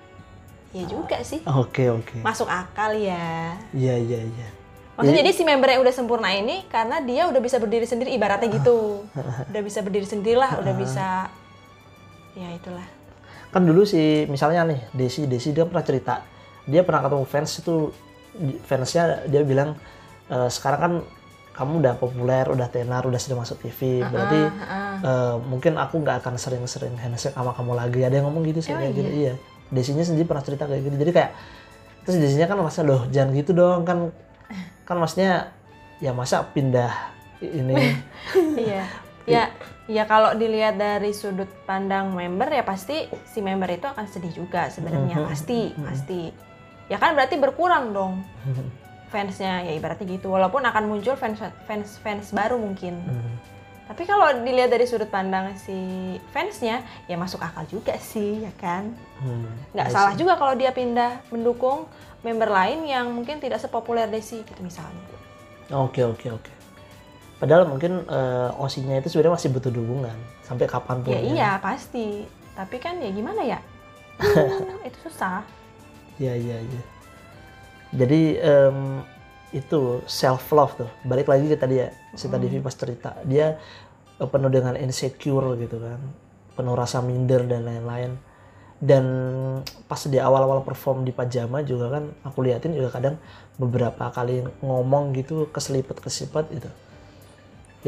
Ya 0.76 0.84
juga 0.84 1.16
sih. 1.24 1.40
Oke 1.42 1.88
oke. 1.88 2.20
Masuk 2.20 2.44
akal 2.44 2.92
ya. 2.92 3.56
Iya 3.72 3.96
iya 3.96 4.20
iya. 4.22 4.48
Maksudnya 4.92 5.20
jadi 5.22 5.30
si 5.30 5.42
member 5.42 5.68
yang 5.68 5.80
udah 5.80 5.92
sempurna 5.92 6.28
ini 6.30 6.64
karena 6.66 7.00
dia 7.00 7.24
udah 7.24 7.36
bisa 7.38 7.56
berdiri 7.56 7.84
sendiri 7.84 8.12
ibaratnya 8.12 8.48
gitu. 8.50 9.04
Udah 9.50 9.62
bisa 9.62 9.80
berdiri 9.80 10.04
sendiri 10.04 10.36
lah, 10.36 10.56
udah 10.56 10.74
bisa 10.74 11.08
ya 12.34 12.48
itulah. 12.50 12.84
kan 13.46 13.64
dulu 13.64 13.84
si 13.84 13.96
misalnya 14.26 14.68
nih 14.68 14.80
Desi 14.92 15.24
Desi 15.24 15.48
dia 15.50 15.64
pernah 15.64 15.80
cerita 15.80 16.20
dia 16.66 16.84
pernah 16.84 17.00
ketemu 17.00 17.24
fans 17.24 17.50
itu 17.56 17.88
fansnya 18.62 19.04
dia 19.24 19.40
bilang 19.42 19.72
"Eh, 20.28 20.48
sekarang 20.50 20.80
kan 20.80 20.92
kamu 21.54 21.80
udah 21.80 21.94
populer 21.96 22.44
udah 22.46 22.68
tenar 22.68 23.00
udah 23.02 23.16
sering 23.16 23.40
masuk 23.40 23.56
TV 23.58 24.04
berarti 24.04 24.40
eh, 25.00 25.34
mungkin 25.42 25.76
aku 25.76 25.94
nggak 25.98 26.20
akan 26.20 26.36
sering-sering 26.36 26.92
handshake 26.96 27.32
sama 27.32 27.52
kamu 27.52 27.72
lagi 27.74 28.00
ada 28.02 28.14
yang 28.14 28.28
ngomong 28.28 28.44
gitu 28.44 28.60
sih 28.60 28.72
Oh, 28.72 28.76
kayak 28.76 28.92
gitu 28.94 29.10
iya 29.14 29.34
Desinya 29.72 30.04
sendiri 30.06 30.26
pernah 30.28 30.44
cerita 30.44 30.64
kayak 30.66 30.82
gitu 30.86 30.96
jadi 30.96 31.12
kayak 31.12 31.30
terus 32.06 32.16
Desinya 32.22 32.46
kan 32.46 32.58
masa 32.62 32.80
loh 32.86 33.06
jangan 33.10 33.34
gitu 33.34 33.50
dong 33.50 33.82
kan 33.82 34.14
kan 34.86 34.96
maksudnya 34.98 35.50
ya 35.98 36.14
masa 36.14 36.46
pindah 36.46 36.92
ini 37.42 37.74
iya. 38.68 38.84
Ya, 39.26 39.50
ya 39.90 40.06
kalau 40.06 40.38
dilihat 40.38 40.78
dari 40.78 41.10
sudut 41.10 41.50
pandang 41.66 42.14
member 42.14 42.46
ya 42.46 42.62
pasti 42.62 43.10
si 43.26 43.42
member 43.42 43.66
itu 43.74 43.90
akan 43.90 44.06
sedih 44.06 44.30
juga 44.30 44.70
sebenarnya 44.70 45.18
pasti, 45.26 45.74
pasti. 45.74 46.30
Ya 46.86 47.02
kan 47.02 47.18
berarti 47.18 47.34
berkurang 47.34 47.90
dong 47.90 48.22
fansnya 49.10 49.66
ya 49.66 49.74
ibaratnya 49.74 50.06
gitu. 50.06 50.30
Walaupun 50.30 50.62
akan 50.62 50.84
muncul 50.86 51.18
fans 51.18 51.42
fans 51.66 51.98
fans 51.98 52.30
baru 52.30 52.54
mungkin. 52.54 53.02
Hmm. 53.02 53.34
Tapi 53.86 54.02
kalau 54.02 54.42
dilihat 54.42 54.74
dari 54.74 54.82
sudut 54.82 55.06
pandang 55.06 55.54
si 55.54 55.74
fansnya, 56.34 56.82
ya 57.06 57.14
masuk 57.14 57.38
akal 57.38 57.62
juga 57.70 57.94
sih, 58.02 58.42
ya 58.42 58.50
kan? 58.58 58.90
Hmm, 59.22 59.46
Nggak 59.70 59.88
salah 59.94 60.12
juga 60.18 60.34
kalau 60.34 60.58
dia 60.58 60.74
pindah 60.74 61.22
mendukung 61.30 61.86
member 62.26 62.50
lain 62.50 62.82
yang 62.82 63.06
mungkin 63.14 63.38
tidak 63.38 63.62
sepopuler 63.62 64.10
Desi 64.10 64.42
gitu 64.42 64.58
misalnya. 64.58 64.98
Oke 65.70 66.02
oke 66.02 66.26
oke. 66.34 66.52
Padahal 67.38 67.70
mungkin 67.70 68.02
eh, 68.10 68.50
osinya 68.58 68.98
itu 68.98 69.06
sebenarnya 69.06 69.38
masih 69.38 69.50
butuh 69.54 69.70
dukungan 69.70 70.18
sampai 70.42 70.66
kapan 70.66 70.96
pun. 71.06 71.14
Ya 71.14 71.20
iya 71.22 71.50
pasti. 71.62 72.26
Tapi 72.58 72.82
kan 72.82 72.98
ya 72.98 73.10
gimana 73.14 73.46
ya? 73.46 73.58
Hmm, 74.18 74.82
itu 74.88 74.98
susah. 75.06 75.46
Iya 76.18 76.34
iya 76.34 76.56
iya. 76.58 76.82
Jadi 77.94 78.20
em, 78.42 79.04
itu 79.56 80.04
self 80.04 80.52
love 80.52 80.76
tuh. 80.76 80.90
Balik 81.08 81.32
lagi 81.32 81.48
ke 81.48 81.56
tadi 81.56 81.80
ya, 81.80 81.88
si 82.12 82.28
tadi 82.28 82.52
Devi 82.52 82.60
pas 82.60 82.76
cerita 82.76 83.16
dia 83.24 83.56
eh, 84.20 84.28
penuh 84.28 84.52
dengan 84.52 84.76
insecure 84.76 85.56
gitu 85.56 85.80
kan, 85.80 85.96
penuh 86.52 86.76
rasa 86.76 87.00
minder 87.00 87.48
dan 87.48 87.64
lain-lain. 87.64 88.20
Dan 88.76 89.04
pas 89.88 89.96
di 90.04 90.20
awal-awal 90.20 90.60
perform 90.60 91.08
di 91.08 91.08
pajama 91.08 91.64
juga 91.64 91.96
kan 91.96 92.12
aku 92.28 92.44
liatin 92.44 92.76
juga 92.76 92.92
kadang 92.92 93.16
beberapa 93.56 94.12
kali 94.12 94.44
ngomong 94.60 95.16
gitu 95.16 95.48
keselipet-keselipet 95.48 96.46
gitu. 96.60 96.70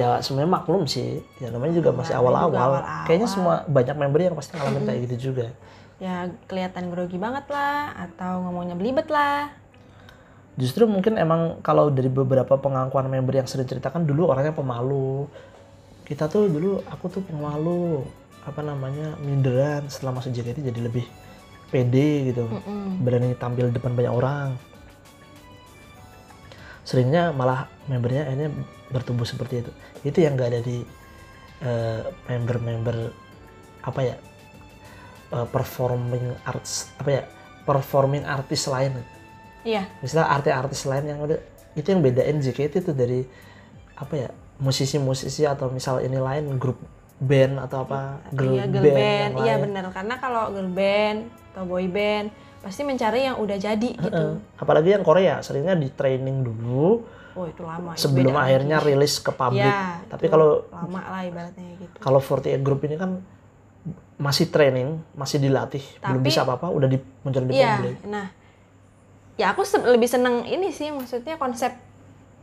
Ya 0.00 0.16
sebenarnya 0.24 0.62
maklum 0.62 0.88
sih, 0.88 1.20
ya 1.42 1.52
namanya 1.52 1.76
juga 1.76 1.92
masih 1.92 2.16
awal-awal. 2.16 2.56
awal-awal. 2.56 3.04
Kayaknya 3.04 3.28
semua 3.28 3.54
banyak 3.68 3.96
member 4.00 4.20
yang 4.24 4.36
pasti 4.38 4.56
ngalamin 4.56 4.88
kayak 4.88 5.00
gitu 5.10 5.16
juga. 5.28 5.52
Ya 6.00 6.32
kelihatan 6.48 6.88
grogi 6.88 7.18
banget 7.20 7.44
lah 7.52 7.92
atau 8.08 8.48
ngomongnya 8.48 8.78
belibet 8.78 9.12
lah. 9.12 9.52
Justru 10.58 10.90
mungkin 10.90 11.14
emang 11.14 11.62
kalau 11.62 11.88
dari 11.88 12.10
beberapa 12.10 12.58
pengakuan 12.58 13.06
member 13.06 13.38
yang 13.38 13.46
sering 13.46 13.70
ceritakan 13.70 14.02
dulu 14.02 14.26
orangnya 14.26 14.52
pemalu. 14.52 15.30
Kita 16.02 16.26
tuh 16.26 16.50
dulu 16.50 16.82
aku 16.90 17.06
tuh 17.06 17.22
pemalu, 17.22 18.02
apa 18.42 18.60
namanya 18.66 19.14
minderan. 19.22 19.86
Setelah 19.86 20.18
masuk 20.18 20.34
JKT 20.34 20.66
jadi 20.74 20.80
lebih 20.82 21.06
pede 21.70 22.34
gitu, 22.34 22.48
Mm-mm. 22.48 23.06
berani 23.06 23.38
tampil 23.38 23.70
depan 23.70 23.94
banyak 23.94 24.10
orang. 24.10 24.48
Seringnya 26.82 27.30
malah 27.30 27.68
membernya 27.86 28.26
akhirnya 28.26 28.50
bertumbuh 28.88 29.28
seperti 29.28 29.64
itu 29.64 29.72
itu 30.04 30.18
yang 30.24 30.34
nggak 30.36 30.50
ada 30.56 30.60
di 30.64 30.80
eh, 31.60 32.02
member-member 32.28 32.96
apa 33.84 34.00
ya 34.00 34.16
eh, 35.32 35.46
performing 35.48 36.32
arts 36.48 36.92
apa 36.96 37.10
ya 37.10 37.22
performing 37.68 38.24
artis 38.24 38.64
lain 38.68 38.96
Iya. 39.60 39.82
misalnya 39.98 40.28
artis-artis 40.30 40.80
lain 40.84 41.04
yang 41.06 41.20
ada 41.20 41.36
itu 41.72 41.86
yang 41.86 42.00
bedain 42.00 42.36
JKT 42.36 42.74
itu 42.80 42.92
dari 42.92 43.26
apa 43.94 44.14
ya 44.16 44.30
musisi-musisi 44.58 45.42
atau 45.44 45.68
misal 45.68 45.98
ini 46.00 46.16
lain 46.16 46.56
grup 46.56 46.78
band 47.16 47.58
atau 47.60 47.82
apa 47.82 48.22
girl, 48.30 48.54
Iya, 48.54 48.64
girl 48.68 48.84
band, 48.84 48.94
band. 48.94 49.32
Iya 49.40 49.54
benar. 49.58 49.82
Karena 49.88 50.14
kalau 50.16 50.50
girl 50.50 50.66
band 50.68 51.18
atau 51.48 51.62
boy 51.64 51.86
band 51.86 52.30
pasti 52.58 52.82
mencari 52.82 53.22
yang 53.22 53.36
udah 53.36 53.54
jadi 53.56 53.90
gitu. 53.92 54.06
Heeh. 54.08 54.34
apalagi 54.56 54.90
yang 54.90 55.02
Korea 55.02 55.38
seringnya 55.38 55.74
di 55.74 55.90
training 55.90 56.42
dulu 56.42 57.06
Oh 57.32 57.46
itu 57.46 57.62
lama. 57.62 57.94
itu 57.94 58.00
sebelum 58.00 58.34
akhirnya 58.34 58.76
lagi. 58.76 58.86
rilis 58.88 59.14
ke 59.16 59.30
publik 59.30 59.62
Ya, 59.62 60.02
tapi 60.04 60.26
kalau 60.26 60.66
lama 60.68 61.00
lah 61.04 61.22
ibaratnya 61.22 61.70
gitu. 61.76 61.94
kalau 61.96 62.18
48 62.18 62.58
group 62.60 62.82
ini 62.82 62.94
kan 62.94 63.22
masih 64.16 64.46
training 64.48 64.98
masih 65.12 65.38
dilatih 65.38 65.82
belum 66.00 66.18
Tapi- 66.18 66.26
bisa 66.26 66.42
apa-apa 66.42 66.66
udah 66.68 66.88
di, 66.88 66.98
muncul 67.22 67.42
di 67.44 67.54
Iya. 67.54 67.70
publik 67.72 67.96
Nah, 68.04 68.26
ya 69.38 69.46
aku 69.48 69.62
se- 69.62 69.80
lebih 69.80 70.04
seneng 70.04 70.42
ini 70.44 70.68
sih 70.68 70.90
maksudnya 70.90 71.38
konsep 71.38 71.72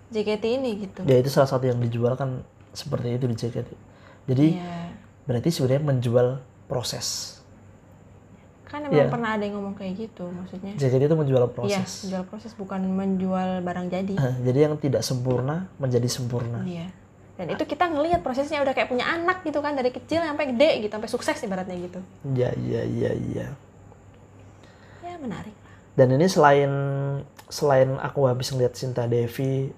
JKT 0.08 0.44
ini 0.56 0.70
gitu. 0.80 1.02
ya 1.04 1.18
itu 1.18 1.28
salah 1.28 1.46
satu 1.46 1.66
yang 1.66 1.78
dijual 1.78 2.16
kan 2.16 2.42
seperti 2.72 3.14
itu 3.14 3.26
di 3.26 3.36
JKT 3.36 3.70
jadi 4.26 4.48
Iya. 4.56 4.80
berarti 5.24 5.50
sebenarnya 5.50 5.84
menjual 5.86 6.28
proses 6.66 7.36
Kan 8.66 8.82
emang 8.82 8.98
Iya. 8.98 9.08
pernah 9.08 9.30
ada 9.32 9.44
yang 9.46 9.56
ngomong 9.56 9.78
kayak 9.78 9.94
gitu 9.96 10.26
maksudnya. 10.26 10.74
JKT 10.74 11.06
itu 11.06 11.16
menjual 11.16 11.38
Iya, 11.40 11.54
proses 11.54 11.90
menjual 12.02 12.24
proses 12.26 12.52
bukan 12.52 12.82
menjual 12.82 13.62
barang 13.62 13.88
jadi. 13.88 14.14
Eh, 14.18 14.36
jadi 14.42 14.60
yang 14.66 14.76
tidak 14.76 15.00
sempurna 15.00 15.70
menjadi 15.78 16.10
sempurna 16.10 16.66
Iya. 16.66 16.90
Dan 17.36 17.52
itu 17.52 17.64
kita 17.64 17.86
ngelihat 17.86 18.24
prosesnya 18.24 18.60
udah 18.60 18.72
kayak 18.72 18.88
punya 18.88 19.06
anak 19.06 19.44
gitu 19.44 19.60
kan 19.60 19.76
dari 19.76 19.92
kecil 19.92 20.20
sampai 20.20 20.50
gede 20.50 20.82
gitu, 20.82 20.92
sampai 20.92 21.08
sukses 21.08 21.36
ibaratnya 21.38 21.76
gitu. 21.78 22.00
ya 22.34 22.50
ya 22.58 22.82
ya 22.82 23.12
ya 23.14 23.48
Ya 25.04 25.16
menarik. 25.20 25.54
Dan 25.96 26.12
ini 26.12 26.28
selain 26.28 26.72
selain 27.48 27.96
aku 28.00 28.28
habis 28.28 28.52
ngeliat 28.52 28.76
Cinta 28.76 29.08
Devi 29.08 29.72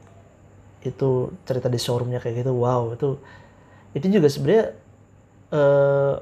itu 0.81 1.09
cerita 1.45 1.67
di 1.67 1.79
showroomnya 1.81 2.21
kayak 2.21 2.45
gitu 2.45 2.53
wow 2.53 2.93
itu 2.93 3.17
itu 3.93 4.05
juga 4.09 4.27
sebenarnya 4.29 4.65
eh 5.53 6.15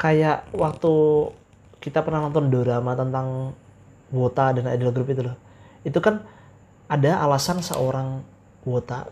kayak 0.00 0.52
waktu 0.52 0.92
kita 1.80 2.00
pernah 2.00 2.24
nonton 2.24 2.48
drama 2.48 2.96
tentang 2.96 3.52
Wota 4.14 4.54
dan 4.54 4.70
idol 4.70 4.94
group 4.94 5.10
itu 5.10 5.26
loh. 5.26 5.36
Itu 5.82 5.98
kan 5.98 6.22
ada 6.86 7.18
alasan 7.24 7.60
seorang 7.60 8.22
Wota 8.64 9.10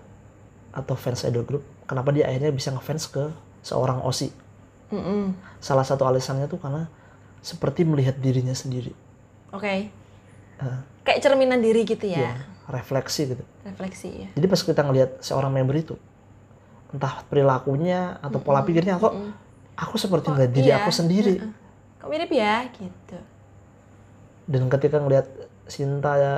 atau 0.72 0.94
fans 0.96 1.26
idol 1.28 1.44
group 1.44 1.62
kenapa 1.84 2.14
dia 2.16 2.24
akhirnya 2.28 2.48
bisa 2.48 2.72
ngefans 2.72 3.12
ke 3.12 3.24
seorang 3.60 4.00
Osi. 4.04 4.32
Mm-mm. 4.92 5.32
salah 5.56 5.88
satu 5.88 6.04
alasannya 6.04 6.52
tuh 6.52 6.60
karena 6.60 6.84
seperti 7.40 7.80
melihat 7.88 8.12
dirinya 8.20 8.52
sendiri 8.52 8.92
Oke. 9.52 9.88
Eh, 10.58 10.78
Kayak 11.02 11.18
cerminan 11.20 11.58
diri 11.58 11.82
gitu 11.82 12.06
ya. 12.06 12.22
ya, 12.22 12.32
refleksi 12.70 13.26
gitu 13.26 13.42
Refleksi 13.66 14.08
ya. 14.22 14.28
jadi 14.32 14.46
pas 14.46 14.62
kita 14.62 14.80
ngelihat 14.80 15.10
seorang 15.18 15.50
member 15.50 15.74
itu 15.74 15.94
entah 16.94 17.26
perilakunya 17.26 18.22
atau 18.22 18.38
pola 18.38 18.62
pikirnya 18.62 19.02
kok 19.02 19.10
aku 19.74 19.94
seperti 19.98 20.30
Kok 20.30 20.32
ngeliat 20.32 20.52
diri 20.52 20.70
iya, 20.70 20.78
aku 20.78 20.94
sendiri. 20.94 21.42
Kok 21.98 22.06
mirip 22.06 22.30
ya 22.30 22.70
gitu. 22.70 23.18
dan 24.46 24.62
ketika 24.68 24.98
ngelihat 24.98 25.26
Sinta 25.66 26.12
ya, 26.18 26.34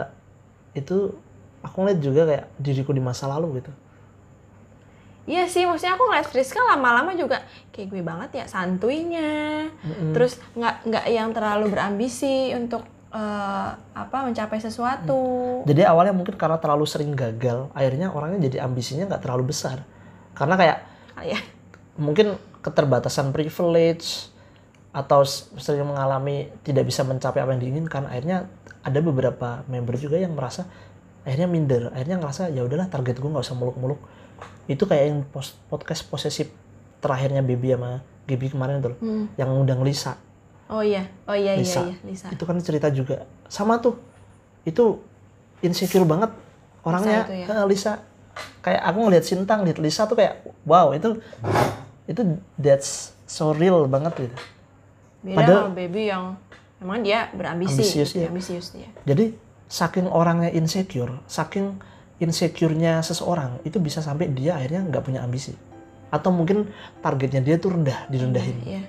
itu 0.73 1.13
aku 1.61 1.77
ngeliat 1.81 2.01
juga 2.01 2.23
kayak 2.25 2.45
diriku 2.57 2.93
di 2.93 3.01
masa 3.01 3.29
lalu 3.29 3.61
gitu 3.61 3.73
Iya 5.25 5.49
sih, 5.49 5.65
maksudnya 5.65 5.97
aku 5.97 6.05
ngeliat 6.05 6.29
Friska 6.29 6.61
lama-lama 6.61 7.17
juga 7.17 7.41
kayak 7.73 7.89
gue 7.89 8.03
banget 8.05 8.31
ya, 8.37 8.45
santuinya. 8.45 9.73
Mm-mm. 9.81 10.13
Terus 10.13 10.37
nggak 10.53 10.85
nggak 10.85 11.05
yang 11.09 11.33
terlalu 11.33 11.73
berambisi 11.73 12.53
untuk 12.53 12.85
eh, 13.15 13.69
apa 13.79 14.17
mencapai 14.27 14.59
sesuatu. 14.59 15.63
jadi 15.63 15.87
awalnya 15.87 16.11
mungkin 16.11 16.35
karena 16.35 16.59
terlalu 16.59 16.85
sering 16.85 17.15
gagal 17.15 17.71
akhirnya 17.71 18.11
orangnya 18.11 18.51
jadi 18.51 18.67
ambisinya 18.67 19.07
nggak 19.07 19.23
terlalu 19.23 19.55
besar 19.55 19.87
karena 20.35 20.55
kayak 20.59 20.79
Kali 21.15 21.31
ya. 21.31 21.39
mungkin 21.95 22.35
keterbatasan 22.59 23.31
privilege 23.31 24.35
atau 24.91 25.23
sering 25.59 25.87
mengalami 25.87 26.51
tidak 26.67 26.87
bisa 26.87 27.07
mencapai 27.07 27.43
apa 27.43 27.55
yang 27.55 27.63
diinginkan 27.63 28.07
akhirnya 28.07 28.51
ada 28.83 28.99
beberapa 28.99 29.63
member 29.67 29.95
juga 29.95 30.19
yang 30.19 30.35
merasa 30.35 30.67
akhirnya 31.23 31.47
minder 31.47 31.83
akhirnya 31.95 32.19
ngerasa 32.19 32.51
ya 32.51 32.67
udahlah 32.67 32.91
target 32.91 33.19
gue 33.19 33.31
nggak 33.31 33.47
usah 33.47 33.57
muluk-muluk 33.57 33.99
itu 34.67 34.85
kayak 34.85 35.05
yang 35.09 35.19
podcast 35.71 36.03
posesif 36.11 36.51
terakhirnya 36.99 37.45
Baby 37.45 37.75
sama 37.75 38.03
Gaby 38.25 38.47
kemarin 38.57 38.81
tuh 38.81 38.97
Hmm. 38.99 39.29
yang 39.37 39.53
undang 39.53 39.85
Lisa 39.85 40.17
Oh 40.67 40.81
iya, 40.81 41.05
oh 41.29 41.37
iya 41.37 41.55
Lisa. 41.55 41.85
iya 41.85 41.93
iya 41.93 41.97
Lisa. 42.03 42.27
itu 42.29 42.43
kan 42.43 42.57
cerita 42.59 42.89
juga 42.89 43.29
sama 43.47 43.77
tuh 43.79 44.01
itu 44.65 44.97
insecure 45.61 46.05
banget 46.05 46.33
orangnya 46.83 47.29
itu 47.29 47.35
ya? 47.45 47.47
"Eh, 47.53 47.67
Lisa 47.69 47.93
kayak 48.61 48.81
aku 48.83 48.99
ngeliat 49.05 49.25
Sintang 49.25 49.61
ngeliat 49.63 49.79
Lisa 49.79 50.09
tuh 50.09 50.17
kayak 50.17 50.41
wow 50.65 50.91
itu 50.91 51.21
itu 52.05 52.21
that's 52.57 53.13
so 53.25 53.53
real 53.53 53.85
banget 53.87 54.29
gitu 54.29 54.37
Beda 55.21 55.37
Padahal- 55.41 55.65
sama 55.69 55.77
baby 55.77 56.03
yang 56.09 56.37
memang 56.81 57.01
dia 57.01 57.33
berambisi, 57.33 57.81
Ambisius, 57.81 58.11
gitu, 58.13 58.21
iya. 58.21 58.29
ambisius 58.29 58.67
dia. 58.73 58.89
jadi 59.05 59.33
saking 59.65 60.05
orangnya 60.07 60.49
insecure 60.51 61.13
saking 61.25 61.77
insecure-nya 62.19 63.01
seseorang 63.01 63.61
itu 63.63 63.77
bisa 63.79 64.01
sampai 64.01 64.29
dia 64.29 64.55
akhirnya 64.55 64.85
nggak 64.87 65.03
punya 65.03 65.21
ambisi 65.21 65.53
atau 66.09 66.31
mungkin 66.31 66.69
targetnya 67.01 67.41
dia 67.41 67.57
tuh 67.57 67.75
rendah 67.75 68.07
direndahin 68.07 68.59
Iya. 68.65 68.83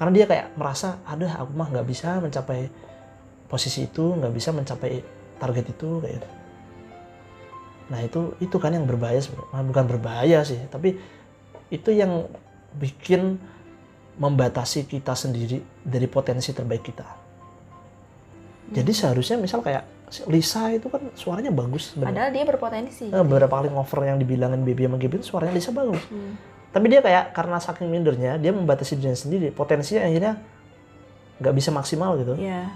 Karena 0.00 0.16
dia 0.16 0.24
kayak 0.24 0.56
merasa 0.56 0.96
ada 1.04 1.28
aku 1.36 1.52
mah 1.52 1.68
nggak 1.68 1.84
bisa 1.84 2.16
mencapai 2.24 2.72
posisi 3.52 3.84
itu 3.84 4.16
nggak 4.16 4.32
bisa 4.32 4.48
mencapai 4.48 5.04
target 5.36 5.76
itu 5.76 6.00
kayak 6.00 6.14
gitu. 6.16 6.28
nah 7.92 8.00
itu 8.00 8.20
itu 8.40 8.56
kan 8.56 8.72
yang 8.72 8.88
berbahaya 8.88 9.20
sebenarnya 9.20 9.52
Nah, 9.52 9.64
bukan 9.68 9.84
berbahaya 9.84 10.40
sih 10.40 10.56
tapi 10.72 10.96
itu 11.68 11.90
yang 11.92 12.24
bikin 12.80 13.36
membatasi 14.16 14.88
kita 14.88 15.12
sendiri 15.12 15.60
dari 15.84 16.08
potensi 16.08 16.56
terbaik 16.56 16.80
kita 16.80 17.04
jadi 18.72 18.88
seharusnya 18.96 19.36
misal 19.36 19.60
kayak 19.60 19.84
Lisa 20.26 20.74
itu 20.74 20.90
kan 20.90 21.06
suaranya 21.14 21.54
bagus 21.54 21.94
sebenarnya 21.94 22.10
Padahal 22.10 22.30
dia 22.34 22.42
berpotensi. 22.42 23.04
Eh, 23.14 23.22
beberapa 23.22 23.62
kali 23.62 23.70
ngover 23.70 24.10
yang 24.10 24.18
dibilangin 24.18 24.66
Baby 24.66 24.90
sama 24.90 24.98
Gavin 24.98 25.22
suaranya 25.22 25.54
Lisa 25.54 25.70
bagus 25.70 26.02
Hmm. 26.08 26.34
Tapi 26.70 26.86
dia 26.86 27.02
kayak 27.02 27.34
karena 27.34 27.58
saking 27.58 27.90
mindernya 27.90 28.38
dia 28.38 28.54
membatasi 28.54 28.94
dirinya 28.98 29.18
sendiri. 29.18 29.50
Potensinya 29.50 30.06
akhirnya 30.06 30.38
nggak 31.42 31.54
bisa 31.56 31.70
maksimal 31.74 32.14
gitu. 32.20 32.34
Iya. 32.38 32.70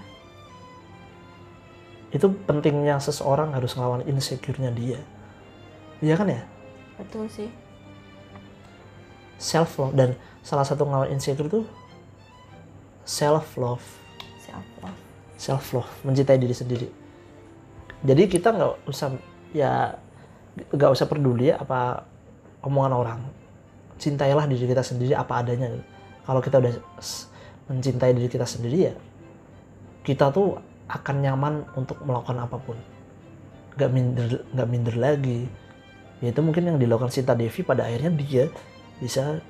itu 2.15 2.31
pentingnya 2.47 2.95
seseorang 3.03 3.51
harus 3.51 3.75
ngelawan 3.75 3.99
insecure-nya 4.07 4.71
dia. 4.71 4.99
Iya 5.99 6.15
kan 6.15 6.31
ya? 6.31 6.47
Betul 6.95 7.27
sih. 7.27 7.51
self 9.35 9.75
love 9.75 9.91
dan 9.99 10.15
salah 10.39 10.63
satu 10.63 10.87
ngelawan 10.87 11.11
insecure 11.11 11.51
itu 11.51 11.67
self 13.03 13.59
love 13.59 13.83
Self 14.39 14.63
love. 14.79 14.99
self 15.35 15.65
love 15.75 15.91
mencintai 16.07 16.39
diri 16.39 16.55
sendiri. 16.55 16.87
Jadi 17.99 18.23
kita 18.31 18.55
nggak 18.55 18.87
usah 18.87 19.11
ya 19.51 19.99
nggak 20.71 20.91
usah 20.95 21.11
peduli 21.11 21.51
apa 21.51 22.07
omongan 22.63 22.93
orang 22.95 23.19
cintailah 24.01 24.45
diri 24.47 24.65
kita 24.67 24.83
sendiri 24.83 25.13
apa 25.15 25.43
adanya. 25.43 25.71
Kalau 26.25 26.41
kita 26.41 26.57
udah 26.57 26.73
mencintai 27.69 28.13
diri 28.13 28.29
kita 28.29 28.45
sendiri 28.45 28.77
ya 28.91 28.93
kita 30.05 30.29
tuh 30.29 30.61
akan 30.85 31.15
nyaman 31.25 31.53
untuk 31.73 31.97
melakukan 32.05 32.37
apa 32.37 32.61
pun. 32.61 32.77
Nggak 33.75 33.89
minder 33.91 34.29
nggak 34.53 34.69
minder 34.69 34.95
lagi. 34.95 35.49
Ya 36.21 36.29
itu 36.29 36.39
mungkin 36.45 36.69
yang 36.69 36.77
dilakukan 36.77 37.09
Sinta 37.11 37.33
Devi 37.33 37.65
pada 37.65 37.89
akhirnya 37.89 38.13
dia 38.13 38.45
bisa 39.01 39.41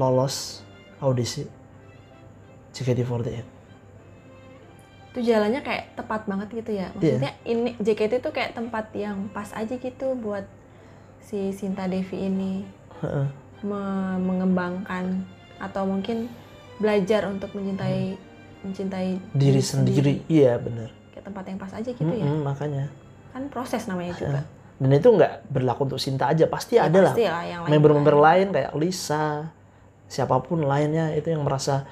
lolos 0.00 0.64
audisi 1.02 1.44
JKT48 2.72 3.44
Itu 5.12 5.18
jalannya 5.20 5.60
kayak 5.62 5.94
tepat 5.98 6.26
banget 6.26 6.48
gitu 6.64 6.70
ya. 6.74 6.88
Maksudnya 6.94 7.34
ini 7.44 7.76
JKT 7.82 8.22
itu 8.22 8.30
kayak 8.30 8.56
tempat 8.56 8.94
yang 8.94 9.28
pas 9.34 9.50
aja 9.52 9.74
gitu 9.74 10.14
buat 10.14 10.46
si 11.20 11.50
Sinta 11.50 11.90
Devi 11.90 12.30
ini 12.30 12.64
Me- 13.60 14.18
mengembangkan 14.18 15.24
atau 15.56 15.82
mungkin 15.84 16.28
belajar 16.76 17.24
untuk 17.26 17.48
mencintai 17.50 18.18
mencintai 18.60 19.08
diri 19.30 19.60
sendiri. 19.60 20.14
iya 20.26 20.56
bener 20.56 20.88
Kayak 21.10 21.24
tempat 21.26 21.44
yang 21.46 21.58
pas 21.58 21.72
aja 21.72 21.86
gitu 21.86 22.04
ya. 22.04 22.24
Mm-mm, 22.24 22.42
makanya. 22.42 22.84
Kan 23.30 23.48
proses 23.48 23.84
namanya 23.84 24.12
juga. 24.14 24.42
dan 24.74 24.90
itu 24.90 25.06
nggak 25.06 25.32
berlaku 25.48 25.86
untuk 25.86 25.98
Sinta 25.98 26.26
aja 26.26 26.44
pasti 26.44 26.74
Ya, 26.74 26.90
ada 26.90 26.98
lah. 27.00 27.14
lah 27.14 27.42
yang 27.42 27.60
lain. 27.62 27.70
member-member 27.70 28.16
lain 28.16 28.46
kayak 28.50 28.72
Lisa 28.74 29.48
siapa 30.04 30.34
pun 30.40 30.60
lainnya 30.60 31.14
itu 31.14 31.30
yang 31.30 31.40
merasa 31.40 31.86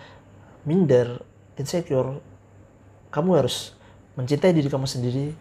minder 0.62 1.22
insecure. 1.54 2.18
Kamu 3.08 3.30
harus 3.34 3.72
mencintai 4.12 4.50
diri 4.50 4.66
kamu 4.66 4.84
sendiri 4.84 5.32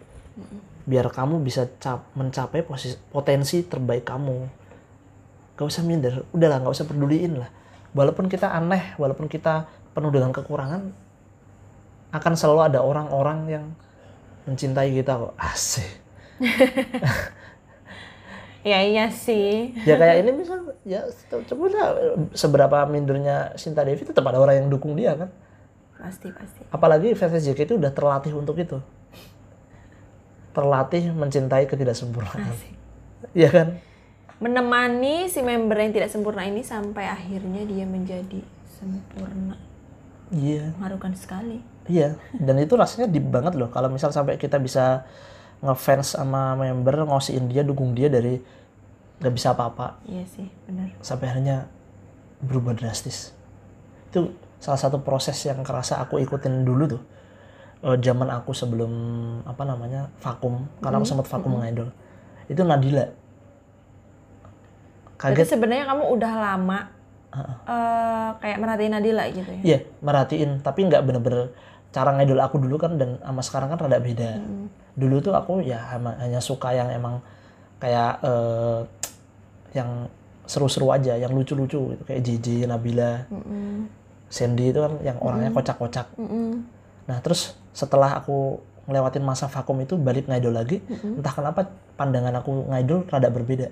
biar 0.82 1.06
kamu 1.08 1.38
bisa 1.40 1.66
cap- 1.76 2.08
mencapai 2.12 2.62
posisi 2.62 2.94
potensi 3.06 3.60
terbaik 3.62 4.02
kamu 4.02 4.61
gak 5.62 5.70
usah 5.70 5.86
minder. 5.86 6.26
Udahlah 6.34 6.58
nggak 6.58 6.74
usah 6.74 6.86
peduliin 6.90 7.38
lah. 7.38 7.50
Walaupun 7.94 8.26
kita 8.26 8.50
aneh 8.50 8.98
walaupun 8.98 9.30
kita 9.30 9.70
penuh 9.94 10.10
dengan 10.10 10.34
kekurangan 10.34 10.90
akan 12.12 12.32
selalu 12.34 12.74
ada 12.74 12.80
orang-orang 12.82 13.38
yang 13.46 13.64
mencintai 14.50 14.90
kita 14.90 15.14
kok. 15.16 15.34
Asik. 15.38 15.92
Ya 18.62 18.78
iya 18.78 19.10
sih. 19.10 19.74
ya 19.82 19.98
kayak 19.98 20.22
ini 20.22 20.38
misal 20.38 20.62
ya 20.86 21.02
coba 21.50 21.66
lah. 21.74 21.88
Seberapa 22.30 22.86
mindernya 22.86 23.58
Sinta 23.58 23.82
Devi 23.82 24.06
tetap 24.06 24.22
ada 24.22 24.38
orang 24.38 24.62
yang 24.62 24.68
dukung 24.70 24.94
dia 24.94 25.18
kan? 25.18 25.34
Pasti 25.98 26.30
pasti. 26.30 26.62
apalagi 26.70 27.14
fans 27.18 27.42
JKT 27.42 27.74
udah 27.74 27.90
terlatih 27.90 28.30
untuk 28.38 28.54
itu. 28.62 28.78
Terlatih 30.54 31.10
mencintai 31.10 31.66
ketidaksempurnaan. 31.66 32.54
Asik. 32.54 32.74
ya 33.34 33.50
kan 33.50 33.82
Menemani 34.42 35.30
si 35.30 35.38
member 35.38 35.78
yang 35.78 35.94
tidak 35.94 36.10
sempurna 36.10 36.42
ini 36.42 36.66
sampai 36.66 37.06
akhirnya 37.06 37.62
dia 37.62 37.86
menjadi 37.86 38.42
sempurna. 38.66 39.54
iya. 40.34 40.74
Mengharukan 40.74 41.14
sekali. 41.14 41.62
iya 41.90 42.14
dan 42.38 42.62
itu 42.62 42.74
rasanya 42.74 43.06
deep 43.06 43.30
banget 43.30 43.54
loh. 43.54 43.70
Kalau 43.70 43.86
misal 43.86 44.10
sampai 44.10 44.38
kita 44.38 44.58
bisa 44.58 45.06
ngefans 45.62 46.18
sama 46.18 46.58
member 46.58 47.06
ngosiin 47.06 47.46
dia 47.46 47.62
dukung 47.62 47.94
dia 47.94 48.10
dari 48.10 48.42
nggak 49.22 49.34
bisa 49.34 49.54
apa-apa. 49.54 50.02
Iya 50.10 50.26
sih, 50.26 50.50
benar. 50.66 50.90
sampai 50.98 51.30
akhirnya 51.30 51.70
berubah 52.42 52.74
drastis. 52.74 53.30
Itu 54.10 54.34
salah 54.58 54.78
satu 54.78 55.06
proses 55.06 55.38
yang 55.46 55.62
kerasa 55.62 56.02
aku 56.02 56.18
ikutin 56.18 56.66
dulu 56.66 56.98
tuh. 56.98 57.02
Eh, 57.82 57.98
zaman 58.02 58.26
aku 58.30 58.50
sebelum 58.50 58.90
apa 59.46 59.62
namanya 59.62 60.10
vakum. 60.18 60.66
Karena 60.82 60.98
aku 60.98 61.06
sempat 61.06 61.30
vakum 61.30 61.62
ngidol 61.62 61.90
itu 62.50 62.62
Nadila 62.62 63.06
Kaget 65.22 65.46
sebenarnya 65.46 65.86
kamu 65.86 66.04
udah 66.18 66.32
lama 66.34 66.78
eh, 67.64 68.28
kayak 68.42 68.58
merhatiin 68.58 68.92
Nadila 68.92 69.24
gitu 69.30 69.50
ya. 69.50 69.62
iya 69.62 69.78
merhatiin 70.02 70.50
tapi 70.60 70.84
nggak 70.90 71.02
bener-bener 71.06 71.54
cara 71.94 72.10
ngidol 72.16 72.40
aku 72.42 72.56
dulu 72.58 72.76
kan 72.80 72.98
dan 72.98 73.20
sama 73.22 73.42
sekarang 73.44 73.68
kan 73.70 73.78
rada 73.86 74.00
beda 74.00 74.40
dulu 74.98 75.20
tuh 75.24 75.32
aku 75.32 75.62
ya 75.64 75.80
hanya 75.96 76.40
suka 76.40 76.74
yang 76.74 76.88
emang 76.92 77.22
kayak 77.80 78.20
eh, 78.24 78.80
yang 79.72 80.10
seru-seru 80.44 80.92
aja 80.92 81.16
yang 81.16 81.32
lucu-lucu 81.32 81.96
gitu 81.96 82.02
kayak 82.04 82.20
JJ 82.20 82.68
Nabila 82.68 83.24
Mm-mm. 83.30 83.88
Sandy 84.32 84.72
itu 84.72 84.80
kan 84.80 84.96
yang 85.04 85.20
orangnya 85.20 85.52
kocak-kocak. 85.52 86.08
Mm-mm. 86.16 86.64
Nah 87.04 87.18
terus 87.20 87.52
setelah 87.76 88.16
aku 88.16 88.60
ngelewatin 88.88 89.20
masa 89.20 89.44
vakum 89.46 89.76
itu 89.84 89.94
balik 90.00 90.24
ngidol 90.26 90.56
lagi, 90.56 90.80
entah 90.88 91.30
kenapa 91.36 91.68
pandangan 92.00 92.40
aku 92.40 92.72
ngidol 92.72 93.04
rada 93.12 93.28
berbeda. 93.28 93.68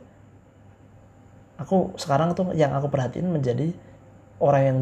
Aku 1.60 1.92
sekarang 2.00 2.32
tuh 2.32 2.56
yang 2.56 2.72
aku 2.72 2.88
perhatiin 2.88 3.28
menjadi 3.28 3.68
orang 4.40 4.62
yang 4.64 4.78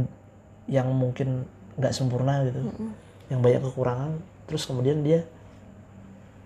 yang 0.69 0.89
mungkin 0.95 1.43
nggak 1.75 1.91
sempurna 1.91 2.47
gitu, 2.47 2.71
yang 3.29 3.43
banyak 3.43 3.63
kekurangan. 3.67 4.15
Terus 4.47 4.63
kemudian 4.65 5.03
dia 5.03 5.27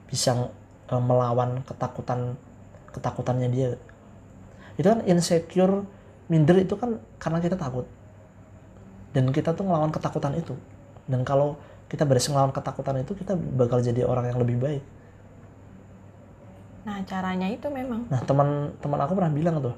bisa 0.08 0.48
eh, 0.88 1.02
melawan 1.02 1.60
ketakutan 1.68 2.36
ketakutannya 2.96 3.48
dia. 3.52 3.76
Itu 4.80 4.88
kan 4.88 5.04
insecure, 5.04 5.84
minder 6.32 6.56
itu 6.56 6.74
kan 6.80 6.96
karena 7.20 7.44
kita 7.44 7.60
takut 7.60 7.84
dan 9.12 9.28
kita 9.28 9.52
tuh 9.52 9.64
ngelawan 9.68 9.92
ketakutan 9.92 10.32
itu 10.36 10.56
dan 11.06 11.20
kalau 11.22 11.60
kita 11.92 12.08
berhasil 12.08 12.32
ngelawan 12.32 12.56
ketakutan 12.56 13.04
itu 13.04 13.12
kita 13.12 13.36
bakal 13.36 13.78
jadi 13.84 14.08
orang 14.08 14.32
yang 14.32 14.40
lebih 14.40 14.58
baik 14.58 14.84
Nah, 16.82 16.98
caranya 17.06 17.46
itu 17.46 17.70
memang. 17.70 18.10
nah 18.10 18.18
teman-teman 18.26 18.98
aku 19.06 19.14
pernah 19.14 19.30
bilang 19.30 19.62
tuh 19.62 19.76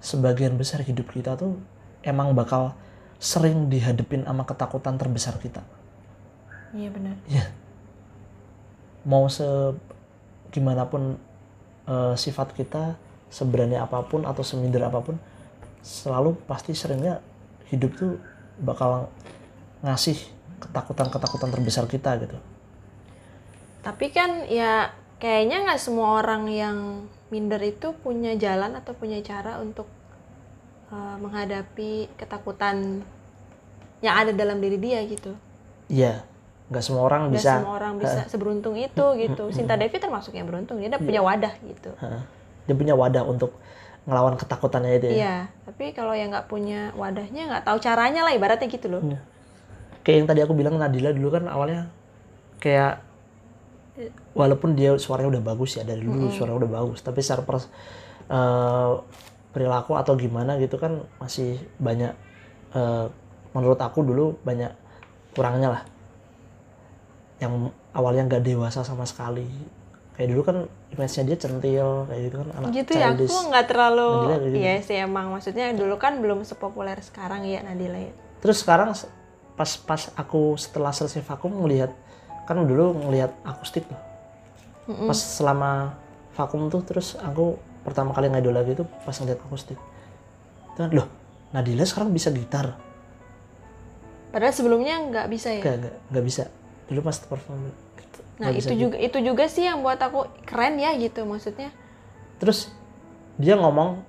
sebagian 0.00 0.56
besar 0.56 0.80
hidup 0.80 1.12
kita 1.12 1.36
tuh 1.36 1.60
emang 2.00 2.32
bakal 2.32 2.72
sering 3.20 3.68
dihadepin 3.68 4.24
sama 4.24 4.48
ketakutan 4.48 4.96
terbesar 4.96 5.36
kita. 5.36 5.60
Iya 6.72 6.88
benar. 6.88 7.16
ya 7.26 7.44
mau 9.04 9.28
se 9.32 9.44
gimana 10.52 10.84
pun 10.88 11.16
eh, 11.88 12.14
sifat 12.16 12.52
kita 12.52 12.98
seberani 13.30 13.78
apa 13.78 14.02
pun 14.04 14.26
atau 14.26 14.42
seminder 14.42 14.82
apa 14.82 15.00
pun 15.00 15.16
selalu 15.80 16.36
pasti 16.44 16.76
seringnya 16.76 17.22
hidup 17.70 17.94
tuh 17.96 18.18
bakal 18.60 19.08
ngasih 19.80 20.18
ketakutan-ketakutan 20.60 21.48
terbesar 21.48 21.84
kita 21.88 22.20
gitu. 22.20 22.36
Tapi 23.80 24.12
kan 24.12 24.44
ya 24.44 24.92
kayaknya 25.16 25.64
nggak 25.64 25.80
semua 25.80 26.20
orang 26.20 26.44
yang 26.52 26.76
minder 27.30 27.62
itu 27.62 27.94
punya 28.02 28.34
jalan 28.34 28.74
atau 28.74 28.92
punya 28.94 29.22
cara 29.22 29.62
untuk 29.62 29.86
uh, 30.90 31.16
menghadapi 31.22 32.10
ketakutan 32.18 33.06
yang 34.02 34.14
ada 34.18 34.34
dalam 34.34 34.58
diri 34.58 34.76
dia 34.76 35.00
gitu. 35.06 35.32
Iya, 35.90 36.22
nggak 36.70 36.82
semua 36.82 37.02
orang 37.06 37.30
Nggak 37.30 37.38
bisa. 37.38 37.52
semua 37.62 37.74
orang 37.78 37.92
bisa 37.98 38.20
seberuntung 38.26 38.74
itu 38.74 39.06
gitu. 39.18 39.44
Sinta 39.54 39.78
Devi 39.78 39.96
termasuk 39.98 40.34
yang 40.34 40.50
beruntung. 40.50 40.82
Dia 40.82 40.90
udah 40.90 41.02
punya 41.02 41.22
wadah 41.22 41.54
gitu. 41.62 41.90
Dia 42.66 42.74
punya 42.74 42.94
wadah 42.94 43.22
untuk 43.26 43.54
ngelawan 44.08 44.34
ketakutannya 44.40 44.96
itu 44.96 45.06
ya. 45.12 45.14
Iya, 45.14 45.36
tapi 45.68 45.92
kalau 45.92 46.16
yang 46.16 46.32
nggak 46.32 46.48
punya 46.48 46.90
wadahnya 46.96 47.42
nggak 47.52 47.64
tahu 47.68 47.78
caranya 47.84 48.24
lah 48.24 48.32
ibaratnya 48.32 48.66
gitu 48.66 48.88
loh. 48.88 49.02
Iya. 49.04 49.20
Kayak 50.00 50.16
yang 50.16 50.28
tadi 50.32 50.40
aku 50.40 50.52
bilang 50.56 50.74
Nadila 50.80 51.12
dulu 51.12 51.28
kan 51.36 51.44
awalnya 51.46 51.92
kayak 52.58 53.04
walaupun 54.32 54.72
dia 54.72 54.94
suaranya 54.96 55.36
udah 55.36 55.44
bagus 55.46 55.76
ya 55.76 55.82
dari 55.82 56.00
dulu 56.00 56.30
suaranya 56.30 56.58
udah 56.62 56.72
bagus, 56.72 56.98
tapi 57.00 57.20
secara 57.20 57.42
pers- 57.42 57.70
eh, 58.26 58.92
perilaku 59.50 59.94
atau 59.94 60.14
gimana 60.14 60.54
gitu 60.56 60.76
kan 60.76 61.02
masih 61.18 61.58
banyak 61.76 62.14
eh, 62.70 63.06
menurut 63.50 63.78
aku 63.78 64.00
dulu 64.00 64.38
banyak 64.40 64.70
kurangnya 65.34 65.68
lah. 65.74 65.82
Yang 67.40 67.52
awalnya 67.90 68.22
nggak 68.28 68.44
dewasa 68.44 68.80
sama 68.82 69.02
sekali. 69.04 69.48
Kayak 70.14 70.28
dulu 70.30 70.42
kan 70.44 70.56
image-nya 70.92 71.24
dia 71.32 71.38
centil 71.40 71.88
kayak 72.06 72.20
gitu 72.28 72.36
kan 72.44 72.48
anak 72.52 72.68
Gitu 72.76 72.92
ya, 72.92 73.16
aku 73.16 73.36
nggak 73.48 73.66
terlalu. 73.66 74.10
Nadila 74.12 74.36
gitu. 74.38 74.54
Iya 74.60 74.74
sih 74.84 74.96
emang 75.00 75.26
maksudnya 75.32 75.66
dulu 75.72 75.96
kan 75.96 76.20
belum 76.20 76.44
sepopuler 76.44 77.00
sekarang 77.00 77.42
ya 77.42 77.64
Nadila 77.64 77.96
ya. 77.96 78.12
Terus 78.44 78.60
sekarang 78.60 78.92
se- 78.92 79.08
pas 79.56 79.70
pas 79.80 80.12
aku 80.14 80.56
setelah 80.56 80.92
selesai 80.92 81.20
vakum 81.20 81.52
ngelihat 81.52 81.92
kan 82.50 82.66
dulu 82.66 82.98
ngelihat 83.06 83.30
akustik 83.46 83.86
tuh. 83.86 84.00
Pas 85.06 85.14
selama 85.14 85.94
vakum 86.34 86.66
tuh 86.66 86.82
terus 86.82 87.14
aku 87.14 87.54
pertama 87.86 88.10
kali 88.10 88.26
ngidol 88.26 88.50
lagi 88.50 88.74
tuh 88.74 88.90
pas 89.06 89.14
ngeliat 89.14 89.38
akustik. 89.38 89.78
Itu 90.74 90.78
kan, 90.82 90.90
loh 90.90 91.06
Nadila 91.54 91.86
sekarang 91.86 92.10
bisa 92.10 92.34
gitar. 92.34 92.74
Padahal 94.34 94.50
sebelumnya 94.50 94.98
nggak 94.98 95.26
bisa 95.30 95.54
ya. 95.54 95.62
Gak, 95.62 95.76
gak, 95.78 95.94
gak 96.10 96.24
bisa. 96.26 96.42
Dulu 96.90 97.00
pas 97.06 97.16
perform. 97.22 97.70
Nah 98.42 98.50
nggak 98.50 98.66
itu 98.66 98.74
juga 98.74 98.96
itu 98.98 99.18
juga 99.22 99.44
sih 99.46 99.70
yang 99.70 99.86
buat 99.86 100.02
aku 100.02 100.26
keren 100.42 100.74
ya 100.82 100.90
gitu 100.98 101.22
maksudnya. 101.22 101.70
Terus 102.42 102.74
dia 103.38 103.54
ngomong 103.54 104.02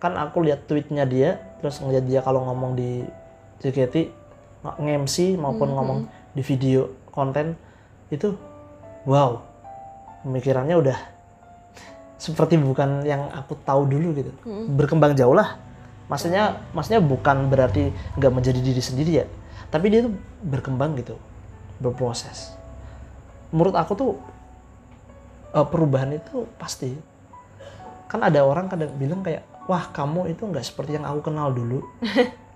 kan 0.00 0.16
aku 0.16 0.40
lihat 0.40 0.64
tweetnya 0.64 1.04
dia 1.04 1.42
terus 1.60 1.82
ngeliat 1.84 2.06
dia 2.06 2.24
kalau 2.24 2.48
ngomong 2.48 2.78
di 2.78 3.02
JKT 3.60 4.14
nge-MC 4.62 5.36
maupun 5.36 5.74
ngomong 5.74 6.06
di 6.32 6.42
video 6.46 6.86
konten 7.18 7.58
itu 8.14 8.38
wow 9.02 9.42
pemikirannya 10.22 10.78
udah 10.78 10.98
seperti 12.18 12.58
bukan 12.58 13.06
yang 13.06 13.30
aku 13.30 13.54
tahu 13.62 13.86
dulu 13.86 14.10
gitu. 14.18 14.30
Berkembang 14.74 15.14
jauh 15.14 15.34
lah. 15.34 15.54
Maksudnya 16.10 16.66
maksudnya 16.74 16.98
bukan 16.98 17.46
berarti 17.46 17.94
nggak 18.18 18.32
menjadi 18.34 18.60
diri 18.62 18.82
sendiri 18.82 19.12
ya. 19.22 19.26
Tapi 19.70 19.86
dia 19.86 20.02
tuh 20.02 20.14
berkembang 20.42 20.98
gitu 20.98 21.14
berproses. 21.78 22.58
Menurut 23.54 23.78
aku 23.78 23.92
tuh 23.94 24.10
eh, 25.54 25.66
perubahan 25.66 26.10
itu 26.14 26.44
pasti. 26.58 26.90
Kan 28.10 28.24
ada 28.26 28.42
orang 28.42 28.66
kadang 28.66 28.90
bilang 28.98 29.22
kayak 29.22 29.46
wah 29.70 29.86
kamu 29.94 30.34
itu 30.34 30.42
nggak 30.42 30.66
seperti 30.66 30.98
yang 30.98 31.06
aku 31.06 31.30
kenal 31.30 31.54
dulu. 31.54 31.80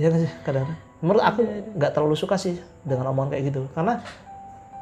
Ya 0.00 0.08
sih 0.08 0.24
kadang 0.40 0.72
menurut 1.02 1.20
aku 1.20 1.42
nggak 1.76 1.92
terlalu 1.92 2.14
suka 2.14 2.38
sih 2.38 2.56
dengan 2.86 3.10
omongan 3.10 3.34
kayak 3.34 3.44
gitu. 3.50 3.62
Karena 3.74 3.98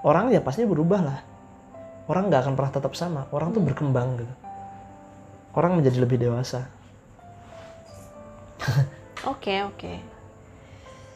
orang 0.05 0.29
ya 0.31 0.45
pasti 0.45 0.69
berubah 0.69 1.01
lah. 1.01 1.19
Orang 2.07 2.29
nggak 2.29 2.45
akan 2.45 2.55
pernah 2.55 2.73
tetap 2.73 2.93
sama. 2.93 3.25
Orang 3.33 3.57
tuh 3.57 3.65
berkembang 3.65 4.21
gitu. 4.21 4.35
Orang 5.57 5.81
menjadi 5.81 5.99
lebih 6.05 6.21
dewasa. 6.21 6.69
Oke 9.29 9.65
oke. 9.65 9.93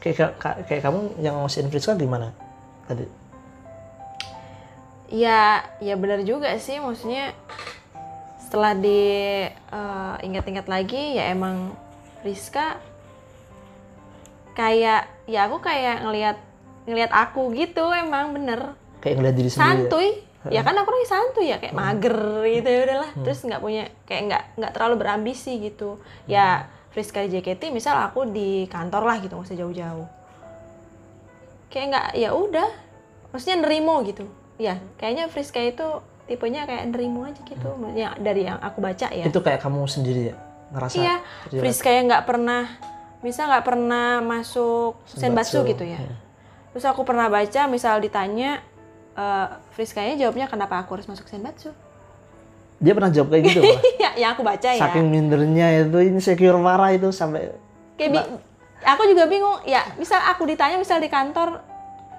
kayak 0.04 0.16
ka- 0.20 0.36
ka- 0.36 0.60
kayak 0.68 0.84
kamu 0.84 1.16
yang 1.24 1.40
ngasihin 1.40 1.72
Friska 1.72 1.96
gimana 1.96 2.36
tadi? 2.84 3.08
Ya 5.08 5.64
ya 5.80 5.96
benar 5.96 6.20
juga 6.28 6.52
sih. 6.60 6.76
Maksudnya 6.76 7.32
setelah 8.36 8.76
di 8.76 9.00
eh, 9.48 10.14
ingat-ingat 10.28 10.68
lagi 10.68 11.16
ya 11.16 11.32
emang 11.32 11.72
Rizka 12.20 12.76
kayak 14.54 15.10
ya 15.26 15.50
aku 15.50 15.58
kayak 15.60 16.06
ngelihat 16.06 16.36
ngelihat 16.86 17.10
aku 17.12 17.52
gitu 17.52 17.90
emang 17.92 18.32
bener. 18.32 18.78
Kayak 19.02 19.14
ngeliat 19.20 19.36
diri 19.36 19.50
sendiri 19.50 19.66
ya? 19.66 19.74
santuy. 19.74 20.08
Ya 20.44 20.60
kan 20.60 20.76
aku 20.76 20.92
lagi 20.92 21.08
santuy 21.08 21.46
ya 21.48 21.56
kayak 21.56 21.72
mager 21.72 22.44
gitu 22.44 22.68
ya 22.68 22.80
udahlah. 22.84 23.10
Terus 23.24 23.38
nggak 23.44 23.60
punya 23.64 23.84
kayak 24.04 24.22
nggak 24.28 24.42
nggak 24.60 24.72
terlalu 24.76 24.94
berambisi 25.00 25.56
gitu. 25.60 25.96
Ya 26.28 26.68
Friska 26.92 27.24
di 27.26 27.34
JKT 27.34 27.74
misal 27.74 27.98
aku 27.98 28.28
di 28.28 28.68
kantor 28.70 29.02
lah 29.08 29.16
gitu 29.24 29.34
nggak 29.34 29.48
usah 29.48 29.58
jauh-jauh. 29.58 30.08
Kayak 31.72 31.86
nggak 31.90 32.06
ya 32.20 32.30
udah. 32.36 32.70
Maksudnya 33.32 33.56
nerimo 33.64 34.04
gitu. 34.04 34.28
Ya 34.60 34.78
kayaknya 35.00 35.32
Friska 35.32 35.58
itu 35.64 36.04
tipenya 36.28 36.68
kayak 36.68 36.92
nerimo 36.92 37.24
aja 37.24 37.40
gitu. 37.40 37.68
Ya 37.96 38.12
dari 38.20 38.44
yang 38.44 38.60
aku 38.60 38.84
baca 38.84 39.08
ya. 39.08 39.24
Itu 39.24 39.40
kayak 39.40 39.64
kamu 39.64 39.88
sendiri 39.88 40.32
ya 40.32 40.36
ngerasa 40.74 40.96
iya. 41.00 41.16
Friska 41.48 41.88
yang 41.88 42.04
nggak 42.10 42.24
pernah 42.28 42.68
misal 43.24 43.48
nggak 43.48 43.64
pernah 43.64 44.20
masuk 44.20 45.00
senbatsu 45.08 45.64
Senbatsu, 45.64 45.70
gitu 45.72 45.84
ya. 45.88 45.96
Iya. 45.96 46.14
terus 46.70 46.84
aku 46.84 47.02
pernah 47.02 47.26
baca 47.26 47.64
misal 47.66 47.98
ditanya 47.98 48.60
eh 49.14 49.46
Friskanya 49.72 50.14
jawabnya 50.14 50.44
kenapa 50.44 50.76
aku 50.76 51.00
harus 51.00 51.08
masuk 51.08 51.24
senbatsu? 51.24 51.72
Dia 52.78 52.92
pernah 52.92 53.08
jawab 53.08 53.32
kayak 53.32 53.42
gitu 53.48 53.58
malah. 53.62 53.82
ya 54.02 54.10
yang 54.18 54.30
aku 54.34 54.42
baca 54.42 54.68
ya. 54.68 54.82
Saking 54.82 55.06
mindernya 55.08 55.87
itu 55.87 55.98
insecure 56.04 56.58
marah 56.58 56.92
itu 56.92 57.08
sampai 57.08 57.54
kayak 57.96 58.10
bi- 58.10 58.30
aku 58.82 59.02
juga 59.08 59.24
bingung 59.24 59.62
ya 59.64 59.80
misal 59.96 60.18
aku 60.20 60.44
ditanya 60.44 60.76
misal 60.76 60.98
di 60.98 61.08
kantor 61.08 61.62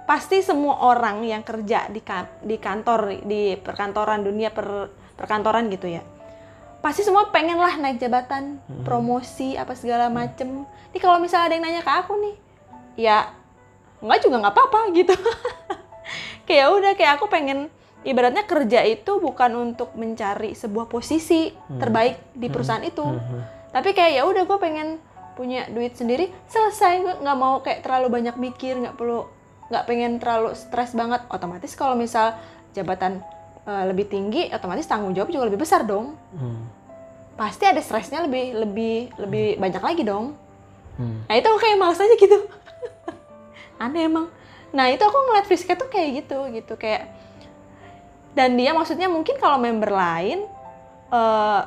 pasti 0.06 0.40
semua 0.40 0.82
orang 0.82 1.22
yang 1.22 1.44
kerja 1.44 1.86
di 1.92 2.00
ka- 2.00 2.40
di 2.42 2.58
kantor 2.58 3.22
di 3.22 3.60
perkantoran 3.60 4.24
dunia 4.24 4.50
per 4.50 4.88
perkantoran 5.14 5.68
gitu 5.68 5.92
ya 5.92 6.02
pasti 6.86 7.02
semua 7.02 7.34
pengen 7.34 7.58
lah 7.58 7.82
naik 7.82 7.98
jabatan 7.98 8.62
promosi 8.86 9.58
apa 9.58 9.74
segala 9.74 10.06
macem. 10.14 10.70
Ini 10.94 11.02
kalau 11.02 11.18
misalnya 11.18 11.50
ada 11.50 11.56
yang 11.58 11.66
nanya 11.66 11.82
ke 11.82 11.90
aku 11.90 12.14
nih 12.22 12.36
ya 12.96 13.34
nggak 14.06 14.20
juga 14.22 14.36
nggak 14.46 14.54
apa-apa 14.54 14.80
gitu. 14.94 15.16
Kayak 16.46 16.62
ya 16.62 16.66
udah 16.70 16.92
kayak 16.94 17.12
aku 17.18 17.26
pengen 17.26 17.74
ibaratnya 18.06 18.46
kerja 18.46 18.86
itu 18.86 19.18
bukan 19.18 19.50
untuk 19.58 19.98
mencari 19.98 20.54
sebuah 20.54 20.86
posisi 20.86 21.50
terbaik 21.82 22.38
di 22.38 22.54
perusahaan 22.54 22.86
itu. 22.86 23.02
Tapi 23.74 23.98
kayak 23.98 24.12
ya 24.14 24.24
udah 24.30 24.46
gue 24.46 24.58
pengen 24.62 25.02
punya 25.34 25.66
duit 25.74 25.98
sendiri. 25.98 26.30
Selesai 26.46 27.02
gue 27.02 27.14
nggak 27.18 27.38
mau 27.38 27.66
kayak 27.66 27.82
terlalu 27.82 28.14
banyak 28.14 28.38
mikir 28.38 28.78
nggak 28.78 28.94
perlu 28.94 29.26
nggak 29.74 29.84
pengen 29.90 30.22
terlalu 30.22 30.54
stres 30.54 30.94
banget. 30.94 31.26
Otomatis 31.34 31.74
kalau 31.74 31.98
misal 31.98 32.38
jabatan 32.78 33.26
eh, 33.66 33.84
lebih 33.90 34.06
tinggi 34.06 34.54
otomatis 34.54 34.86
tanggung 34.86 35.18
jawab 35.18 35.34
juga 35.34 35.50
lebih 35.50 35.66
besar 35.66 35.82
dong. 35.82 36.14
Hmm, 36.38 36.62
pasti 37.36 37.64
ada 37.68 37.84
stresnya 37.84 38.24
lebih 38.24 38.56
lebih 38.56 38.96
lebih 39.20 39.46
banyak 39.60 39.84
lagi 39.84 40.04
dong. 40.08 40.36
Hmm. 40.96 41.28
nah 41.28 41.36
itu 41.36 41.44
aku 41.44 41.60
kayak 41.60 41.76
males 41.76 42.00
aja 42.00 42.16
gitu. 42.16 42.40
Aneh 43.84 44.08
emang. 44.08 44.32
Nah 44.72 44.88
itu 44.88 45.04
aku 45.04 45.18
ngeliat 45.28 45.46
Friska 45.48 45.76
tuh 45.76 45.92
kayak 45.92 46.24
gitu 46.24 46.40
gitu. 46.56 46.74
Kayak 46.80 47.12
dan 48.36 48.56
dia 48.56 48.72
maksudnya 48.72 49.12
mungkin 49.12 49.36
kalau 49.36 49.60
member 49.60 49.92
lain 49.92 50.48
eh, 51.12 51.62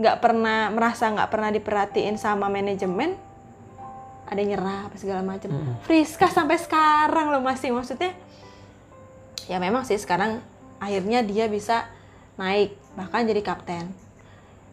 nggak 0.00 0.16
pernah 0.20 0.68
merasa 0.72 1.08
nggak 1.08 1.30
pernah 1.32 1.50
diperhatiin 1.52 2.16
sama 2.20 2.52
manajemen 2.52 3.16
ada 4.28 4.38
yang 4.38 4.54
nyerah 4.54 4.92
apa 4.92 4.96
segala 5.00 5.24
macam. 5.24 5.50
Friska 5.88 6.28
sampai 6.28 6.60
sekarang 6.60 7.32
loh 7.32 7.40
masih 7.40 7.72
maksudnya 7.72 8.12
ya 9.48 9.56
memang 9.56 9.82
sih 9.82 9.96
sekarang 9.96 10.38
akhirnya 10.78 11.24
dia 11.26 11.48
bisa 11.48 11.88
naik 12.38 12.76
bahkan 12.94 13.26
jadi 13.26 13.42
kapten 13.42 13.90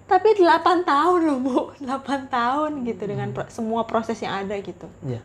tapi 0.07 0.33
8 0.33 0.83
tahun 0.83 1.19
loh 1.21 1.37
bu 1.37 1.55
8 1.83 2.27
tahun 2.27 2.71
gitu 2.83 3.03
dengan 3.03 3.29
pro- 3.29 3.47
semua 3.47 3.83
proses 3.83 4.17
yang 4.17 4.43
ada 4.43 4.55
gitu 4.57 4.87
Iya. 5.03 5.19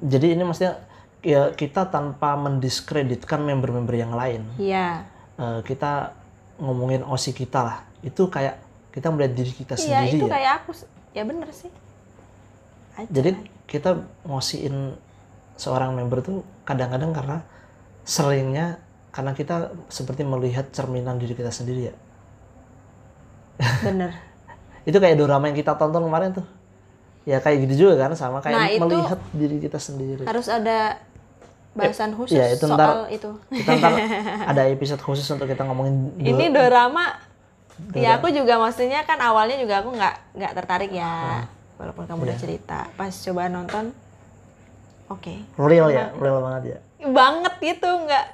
Jadi 0.00 0.32
ini 0.32 0.42
maksudnya 0.42 0.80
ya 1.20 1.52
kita 1.52 1.84
tanpa 1.86 2.32
mendiskreditkan 2.34 3.40
member-member 3.40 3.92
yang 3.92 4.12
lain. 4.12 4.44
iya 4.56 5.04
eh, 5.36 5.60
kita 5.60 6.12
ngomongin 6.56 7.00
osi 7.02 7.32
kita 7.32 7.60
lah. 7.60 7.78
Itu 8.00 8.28
kayak 8.28 8.60
kita 8.92 9.08
melihat 9.08 9.32
diri 9.34 9.52
kita 9.52 9.74
iya 9.74 10.04
sendiri 10.04 10.16
itu 10.16 10.26
ya. 10.26 10.32
kayak 10.32 10.52
aku 10.58 10.70
ya 11.12 11.22
bener 11.22 11.48
sih 11.50 11.68
Aja. 12.96 13.08
Jadi 13.08 13.30
kita 13.64 13.90
ngosiin 14.24 14.96
seorang 15.54 15.92
member 15.92 16.20
tuh 16.20 16.36
kadang-kadang 16.64 17.12
karena 17.12 17.36
seringnya 18.02 18.80
karena 19.10 19.32
kita 19.32 19.56
seperti 19.86 20.22
melihat 20.22 20.70
cerminan 20.70 21.16
diri 21.16 21.34
kita 21.34 21.50
sendiri 21.50 21.88
ya. 21.88 21.94
Bener. 23.82 24.10
Itu 24.88 24.96
kayak 24.96 25.16
dorama 25.16 25.46
yang 25.46 25.56
kita 25.56 25.74
tonton 25.74 26.00
kemarin 26.00 26.32
tuh. 26.32 26.46
Ya 27.22 27.36
kayak 27.36 27.64
gitu 27.64 27.86
juga 27.86 28.00
kan 28.00 28.12
sama 28.14 28.40
kayak 28.40 28.56
Nah, 28.56 28.68
melihat 28.80 29.20
diri 29.30 29.56
kita 29.58 29.76
sendiri. 29.76 30.24
harus 30.24 30.48
ada 30.48 30.96
bahasan 31.70 32.12
khusus 32.12 32.34
iya, 32.34 32.50
itu 32.50 32.64
soal 32.64 32.74
ntar- 32.74 33.06
itu. 33.08 33.30
Kita 33.52 33.70
ntar 33.76 33.92
ada 34.50 34.62
episode 34.66 34.98
khusus 34.98 35.22
untuk 35.28 35.46
kita 35.46 35.62
ngomongin 35.62 36.10
ini 36.16 36.48
dorama 36.48 37.14
ya 37.92 38.18
aku 38.18 38.28
juga 38.28 38.56
maksudnya 38.56 39.04
kan 39.04 39.16
awalnya 39.16 39.56
juga 39.56 39.80
aku 39.80 39.92
nggak 39.92 40.14
nggak 40.34 40.52
tertarik 40.54 40.90
ya. 40.90 41.44
Walaupun 41.76 42.04
kamu 42.04 42.20
udah 42.26 42.36
cerita 42.36 42.88
pas 42.92 43.12
coba 43.12 43.46
nonton 43.46 43.92
oke. 45.06 45.34
Real 45.56 45.88
ya, 45.88 46.10
real 46.14 46.40
banget 46.40 46.62
ya. 46.66 46.78
banget 47.02 47.54
gitu 47.62 47.88
nggak 47.88 48.26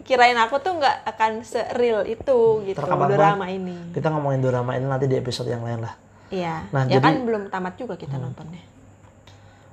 kirain 0.00 0.36
aku 0.36 0.56
tuh 0.58 0.76
nggak 0.76 0.96
akan 1.06 1.32
se-real 1.42 2.02
itu 2.04 2.38
gitu 2.64 2.78
drama 2.78 3.46
ini 3.46 3.92
Kita 3.92 4.08
ngomongin 4.08 4.40
drama 4.40 4.74
ini 4.74 4.86
nanti 4.86 5.06
di 5.06 5.16
episode 5.16 5.46
yang 5.46 5.60
lain 5.60 5.80
lah. 5.80 5.94
iya 6.28 6.64
Nah, 6.70 6.88
ya 6.88 6.96
jadi- 6.96 7.04
kan 7.04 7.16
belum 7.22 7.42
tamat 7.48 7.74
juga 7.76 7.94
kita 7.94 8.16
nontonnya 8.16 8.62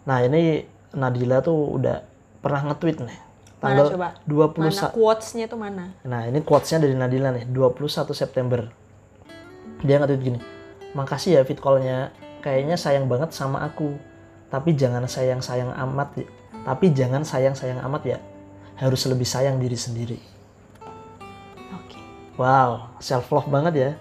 Nah 0.03 0.25
ini 0.25 0.65
Nadila 0.89 1.39
tuh 1.39 1.77
udah 1.77 2.01
pernah 2.39 2.65
nge-tweet 2.65 2.97
nih. 3.03 3.19
mana 3.59 3.75
Tanggal 3.75 3.88
coba 3.91 4.07
20 4.23 4.71
mana 4.71 4.83
quotes-nya 4.89 5.45
tuh 5.45 5.59
mana 5.59 5.85
Nah 6.01 6.25
ini 6.25 6.39
quotes-nya 6.39 6.79
dari 6.79 6.95
Nadila 6.95 7.29
nih, 7.29 7.45
21 7.45 8.15
September. 8.15 8.71
Dia 9.79 9.99
nge-tweet 9.99 10.21
gini, 10.21 10.39
makasih 10.91 11.38
ya 11.38 11.41
fit 11.43 11.59
call-nya, 11.59 12.12
kayaknya 12.39 12.75
sayang 12.75 13.05
banget 13.05 13.31
sama 13.31 13.62
aku. 13.62 13.95
Tapi 14.49 14.73
jangan 14.73 15.05
sayang-sayang 15.05 15.75
amat 15.75 16.09
ya. 16.17 16.27
Tapi 16.65 16.85
jangan 16.91 17.21
sayang-sayang 17.21 17.79
amat 17.85 18.03
ya. 18.07 18.17
Harus 18.79 19.03
lebih 19.05 19.27
sayang 19.27 19.59
diri 19.59 19.75
sendiri. 19.75 20.19
oke 21.69 21.99
Wow, 22.39 22.95
self 22.97 23.27
love 23.29 23.51
banget 23.51 23.73
ya. 23.75 23.91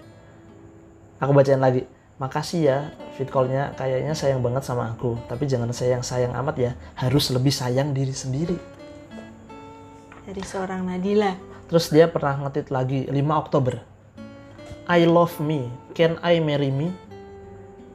Aku 1.19 1.35
bacain 1.35 1.59
lagi. 1.59 1.83
Makasih 2.15 2.59
ya, 2.63 2.77
fit 3.15 3.27
call-nya 3.27 3.71
kayaknya 3.75 4.11
sayang 4.11 4.39
banget 4.39 4.63
sama 4.63 4.91
aku. 4.91 5.19
Tapi 5.27 5.47
jangan 5.47 5.71
sayang-sayang 5.71 6.31
amat 6.35 6.55
ya. 6.55 6.71
Harus 6.95 7.31
lebih 7.31 7.51
sayang 7.51 7.91
diri 7.91 8.11
sendiri. 8.15 8.57
dari 10.29 10.45
seorang 10.45 10.85
Nadila 10.85 11.33
Terus 11.65 11.89
dia 11.89 12.05
pernah 12.05 12.37
ngetit 12.45 12.69
lagi 12.69 13.09
5 13.09 13.17
Oktober. 13.33 13.81
I 14.85 15.05
love 15.05 15.37
me, 15.37 15.69
can 15.93 16.17
I 16.21 16.37
marry 16.41 16.69
me? 16.69 16.93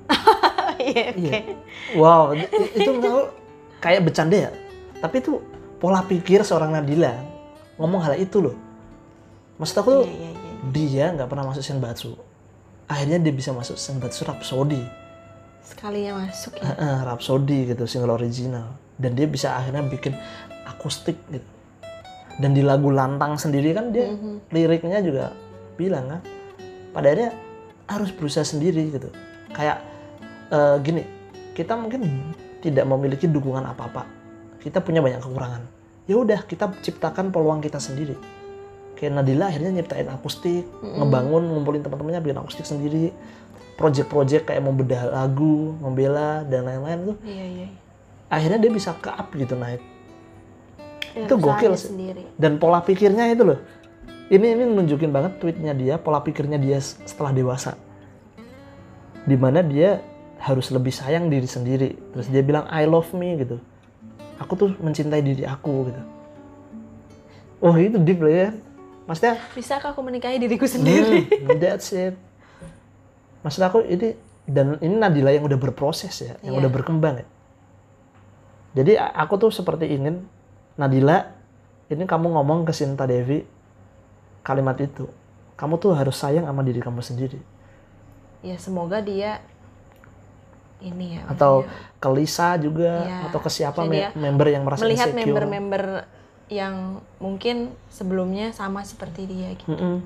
iya 0.79 1.11
oke 1.11 1.41
Wow, 1.95 2.35
i- 2.35 2.47
i- 2.47 2.73
itu 2.75 2.91
menurut 2.91 3.07
aku 3.07 3.23
kayak 3.79 4.03
bercanda 4.03 4.37
ya. 4.47 4.51
Tapi 4.99 5.23
itu 5.23 5.39
pola 5.85 6.01
pikir 6.01 6.41
seorang 6.41 6.73
Nadila 6.73 7.13
ngomong 7.77 8.01
hal 8.01 8.17
itu 8.17 8.41
loh. 8.41 8.57
Maksud 9.61 9.77
aku 9.85 9.91
tuh 10.01 10.05
iya 10.09 10.33
iya 10.33 10.33
iya 10.33 10.53
dia 10.73 11.05
nggak 11.13 11.29
pernah 11.29 11.45
masuk 11.53 11.61
Senbatsu. 11.61 12.17
Akhirnya 12.89 13.21
dia 13.21 13.37
bisa 13.37 13.53
masuk 13.53 13.77
Senbatsu 13.77 14.25
Rhapsody. 14.25 14.81
sekalinya 15.61 16.25
masuk 16.25 16.57
ya 16.57 16.65
Heeh, 16.73 16.97
Rhapsody 17.05 17.59
gitu, 17.69 17.85
single 17.85 18.17
original. 18.17 18.77
Dan 18.97 19.13
dia 19.13 19.29
bisa 19.29 19.57
akhirnya 19.57 19.85
bikin 19.85 20.17
akustik 20.65 21.21
gitu. 21.29 21.45
Dan 22.41 22.57
di 22.57 22.65
lagu 22.65 22.89
Lantang 22.89 23.37
sendiri 23.37 23.77
kan 23.77 23.93
dia 23.93 24.09
Mhm. 24.09 24.49
liriknya 24.53 25.05
juga 25.05 25.37
bilang 25.77 26.09
kan 26.09 26.21
pada 26.97 27.13
akhirnya 27.13 27.31
harus 27.85 28.09
berusaha 28.09 28.47
sendiri 28.47 28.89
gitu 28.89 29.13
kayak 29.53 29.83
eh, 30.49 30.77
gini 30.81 31.03
kita 31.53 31.75
mungkin 31.75 32.33
tidak 32.63 32.87
memiliki 32.87 33.27
dukungan 33.27 33.67
apa-apa 33.67 34.07
kita 34.63 34.79
punya 34.79 35.03
banyak 35.03 35.19
kekurangan 35.19 35.63
ya 36.05 36.15
udah 36.21 36.41
kita 36.45 36.71
ciptakan 36.85 37.33
peluang 37.33 37.65
kita 37.65 37.81
sendiri. 37.81 38.17
Kayak 38.95 39.21
Nadila 39.21 39.51
akhirnya 39.51 39.83
nyiptain 39.83 40.07
akustik 40.07 40.65
ngebangun 40.81 41.51
ngumpulin 41.51 41.83
teman-temannya 41.83 42.21
bikin 42.23 42.39
akustik 42.41 42.67
sendiri. 42.67 43.11
Project-project 43.75 44.47
kayak 44.47 44.63
membedah 44.63 45.11
lagu 45.11 45.75
membela 45.83 46.47
dan 46.47 46.63
lain-lain 46.63 47.11
tuh. 47.11 47.17
Iya 47.27 47.45
iya 47.45 47.69
akhirnya 48.35 48.59
dia 48.67 48.73
bisa 48.73 48.91
ke 48.99 49.11
up 49.11 49.29
gitu 49.35 49.55
naik. 49.55 49.83
Dengan 51.15 51.27
Itu 51.31 51.35
gokil 51.39 51.73
sih. 51.79 51.95
sendiri. 51.95 52.23
Dan 52.35 52.59
pola 52.59 52.83
pikirnya 52.83 53.31
itu 53.31 53.47
loh. 53.47 53.59
Ini 54.27 54.57
ini 54.57 54.65
nunjukin 54.67 55.13
banget 55.15 55.39
tweetnya 55.39 55.77
dia 55.77 55.95
pola 56.01 56.19
pikirnya 56.25 56.59
dia 56.59 56.81
setelah 56.83 57.31
dewasa. 57.31 57.79
Di 59.25 59.37
mana 59.39 59.63
dia 59.63 60.03
harus 60.43 60.69
lebih 60.75 60.91
sayang 60.91 61.31
diri 61.31 61.47
sendiri. 61.47 61.95
Terus 62.13 62.27
dia 62.29 62.43
bilang 62.43 62.67
I 62.67 62.89
love 62.89 63.15
me 63.15 63.39
gitu 63.39 63.63
aku 64.39 64.53
tuh 64.59 64.69
mencintai 64.79 65.23
diri 65.23 65.45
aku 65.47 65.91
gitu 65.91 66.03
oh 67.65 67.75
itu 67.79 67.97
deep 68.03 68.21
lah 68.21 68.33
ya 68.33 68.49
maksudnya 69.05 69.37
bisakah 69.53 69.93
aku 69.93 70.01
menikahi 70.01 70.41
diriku 70.41 70.65
sendiri 70.65 71.29
hmm, 71.29 71.59
that's 71.63 71.93
it 71.93 72.17
maksud 73.45 73.63
aku 73.65 73.85
ini 73.85 74.17
dan 74.45 74.77
ini 74.81 74.97
Nadila 74.97 75.33
yang 75.33 75.45
udah 75.49 75.57
berproses 75.57 76.13
ya 76.21 76.37
yang 76.45 76.57
Iya. 76.57 76.61
udah 76.65 76.71
berkembang 76.73 77.15
ya 77.25 77.27
jadi 78.75 78.99
aku 78.99 79.39
tuh 79.39 79.51
seperti 79.55 79.95
ingin 79.95 80.27
Nadila 80.75 81.31
ini 81.87 82.03
kamu 82.03 82.35
ngomong 82.35 82.67
ke 82.67 82.75
Sinta 82.75 83.07
Devi 83.07 83.47
kalimat 84.43 84.75
itu. 84.83 85.07
Kamu 85.55 85.79
tuh 85.79 85.95
harus 85.95 86.19
sayang 86.19 86.51
sama 86.51 86.67
diri 86.67 86.83
kamu 86.83 86.99
sendiri. 86.99 87.39
Ya 88.43 88.59
semoga 88.59 88.99
dia 88.99 89.41
ini 90.85 91.17
ya. 91.17 91.23
Atau 91.27 91.65
maksudnya 91.65 91.97
ke 91.97 92.09
Lisa 92.11 92.49
juga 92.57 92.93
Iya, 93.01 93.19
atau 93.27 93.41
ke 93.41 93.49
siapa 93.49 93.81
me- 93.83 94.13
member 94.15 94.47
yang 94.47 94.63
merasa 94.63 94.85
melihat 94.85 95.09
insecure. 95.09 95.25
member-member 95.25 95.85
yang 96.47 96.75
mungkin 97.17 97.57
sebelumnya 97.89 98.53
sama 98.53 98.85
seperti 98.85 99.25
dia 99.25 99.49
gitu. 99.55 99.65
Mm-mm. 99.67 100.05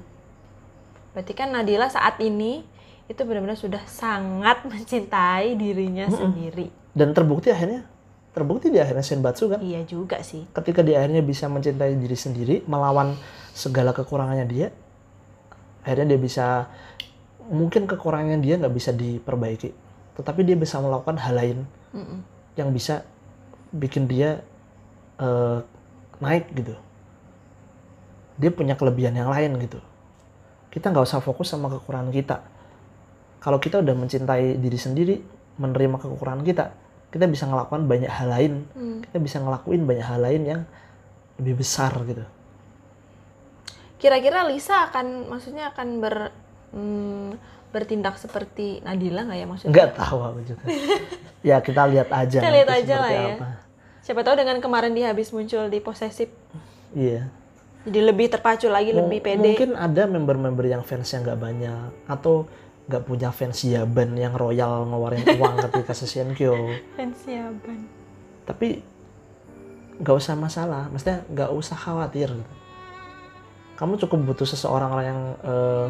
Berarti 1.10 1.32
kan 1.32 1.50
Nadila 1.50 1.88
saat 1.88 2.16
ini 2.18 2.62
itu 3.04 3.20
benar-benar 3.20 3.56
sudah 3.56 3.82
sangat 3.84 4.62
mencintai 4.70 5.52
dirinya 5.54 6.06
sendiri. 6.08 6.70
Dan 6.92 7.10
terbukti 7.10 7.48
akhirnya 7.48 7.82
terbukti 8.28 8.68
di 8.68 8.78
akhirnya 8.78 9.02
Senbatsu 9.02 9.50
kan 9.50 9.58
Iya 9.58 9.82
juga 9.82 10.22
sih. 10.22 10.46
ketika 10.52 10.78
dia 10.78 11.02
akhirnya 11.02 11.20
bisa 11.20 11.46
mencintai 11.46 11.90
diri 11.92 12.14
sendiri 12.14 12.62
melawan 12.64 13.18
segala 13.50 13.90
kekurangannya 13.90 14.46
dia 14.46 14.68
akhirnya 15.82 16.14
dia 16.14 16.20
bisa 16.20 16.46
mungkin 17.44 17.88
kekurangannya 17.88 18.38
dia 18.38 18.54
nggak 18.56 18.70
bisa 18.70 18.92
diperbaiki 18.92 19.74
tetapi 20.18 20.42
dia 20.42 20.58
bisa 20.58 20.82
melakukan 20.82 21.16
hal 21.22 21.34
lain 21.38 21.58
Mm-mm. 21.94 22.20
yang 22.58 22.74
bisa 22.74 23.06
bikin 23.70 24.10
dia 24.10 24.42
eh, 25.22 25.58
naik 26.18 26.50
gitu. 26.52 26.74
Dia 28.38 28.50
punya 28.50 28.74
kelebihan 28.74 29.14
yang 29.14 29.30
lain 29.30 29.58
gitu. 29.62 29.78
Kita 30.74 30.90
nggak 30.90 31.06
usah 31.06 31.22
fokus 31.22 31.50
sama 31.50 31.70
kekurangan 31.70 32.10
kita. 32.10 32.42
Kalau 33.38 33.62
kita 33.62 33.78
udah 33.78 33.94
mencintai 33.94 34.58
diri 34.58 34.78
sendiri 34.78 35.16
menerima 35.58 35.98
kekurangan 36.02 36.42
kita 36.42 36.66
kita 37.08 37.24
bisa 37.24 37.48
ngelakukan 37.48 37.88
banyak 37.88 38.10
hal 38.10 38.28
lain. 38.28 38.54
Hmm. 38.76 39.00
kita 39.00 39.18
bisa 39.22 39.36
ngelakuin 39.40 39.82
banyak 39.88 40.04
hal 40.04 40.20
lain 40.20 40.42
yang 40.44 40.60
lebih 41.40 41.64
besar 41.64 41.94
gitu. 42.04 42.24
Kira-kira 43.98 44.46
Lisa 44.46 44.86
akan 44.90 45.32
maksudnya 45.32 45.72
akan 45.72 45.88
ber 45.98 46.16
mm, 46.74 47.30
bertindak 47.68 48.16
seperti 48.16 48.80
Nadila 48.80 49.24
nggak 49.24 49.36
ya 49.36 49.46
maksudnya? 49.46 49.72
nggak 49.72 49.90
tahu 49.94 50.18
aku 50.22 50.40
juga 50.44 50.64
ya 51.48 51.56
kita 51.58 51.82
lihat 51.86 52.08
aja 52.08 52.38
Kita 52.38 52.50
lihat 52.50 52.70
aja 52.70 52.94
lah 52.96 53.10
ya. 53.10 53.26
apa. 53.34 53.48
Siapa 54.00 54.20
tahu 54.20 54.34
dengan 54.36 54.56
kemarin 54.58 54.92
dia 54.92 55.08
habis 55.08 55.28
muncul 55.28 55.66
di 55.66 55.78
posesif 55.78 56.32
iya 56.90 57.28
jadi 57.80 58.04
lebih 58.04 58.28
terpacu 58.28 58.66
lagi, 58.66 58.90
M- 58.90 59.00
lebih 59.02 59.20
pede. 59.20 59.38
mungkin 59.38 59.70
ada 59.72 60.04
member-member 60.04 60.66
yang 60.66 60.82
fansnya 60.82 61.22
nggak 61.22 61.38
banyak 61.38 61.78
atau 62.06 62.44
nggak 62.84 63.02
punya 63.02 63.28
fans 63.28 63.60
Yaban 63.62 64.12
yang 64.14 64.32
royal 64.32 64.84
ngeluarin 64.84 65.24
uang 65.30 65.56
ketika 65.64 65.92
Sesenkyo 65.92 66.56
Fans 66.94 67.20
Yaban. 67.22 67.84
tapi 68.44 68.80
nggak 69.98 70.14
usah 70.14 70.34
masalah 70.34 70.88
maksudnya 70.88 71.20
nggak 71.26 71.50
usah 71.50 71.76
khawatir 71.76 72.32
kamu 73.74 73.94
cukup 73.98 74.18
butuh 74.26 74.46
seseorang 74.46 74.90
yang 74.98 75.20
eh, 75.38 75.86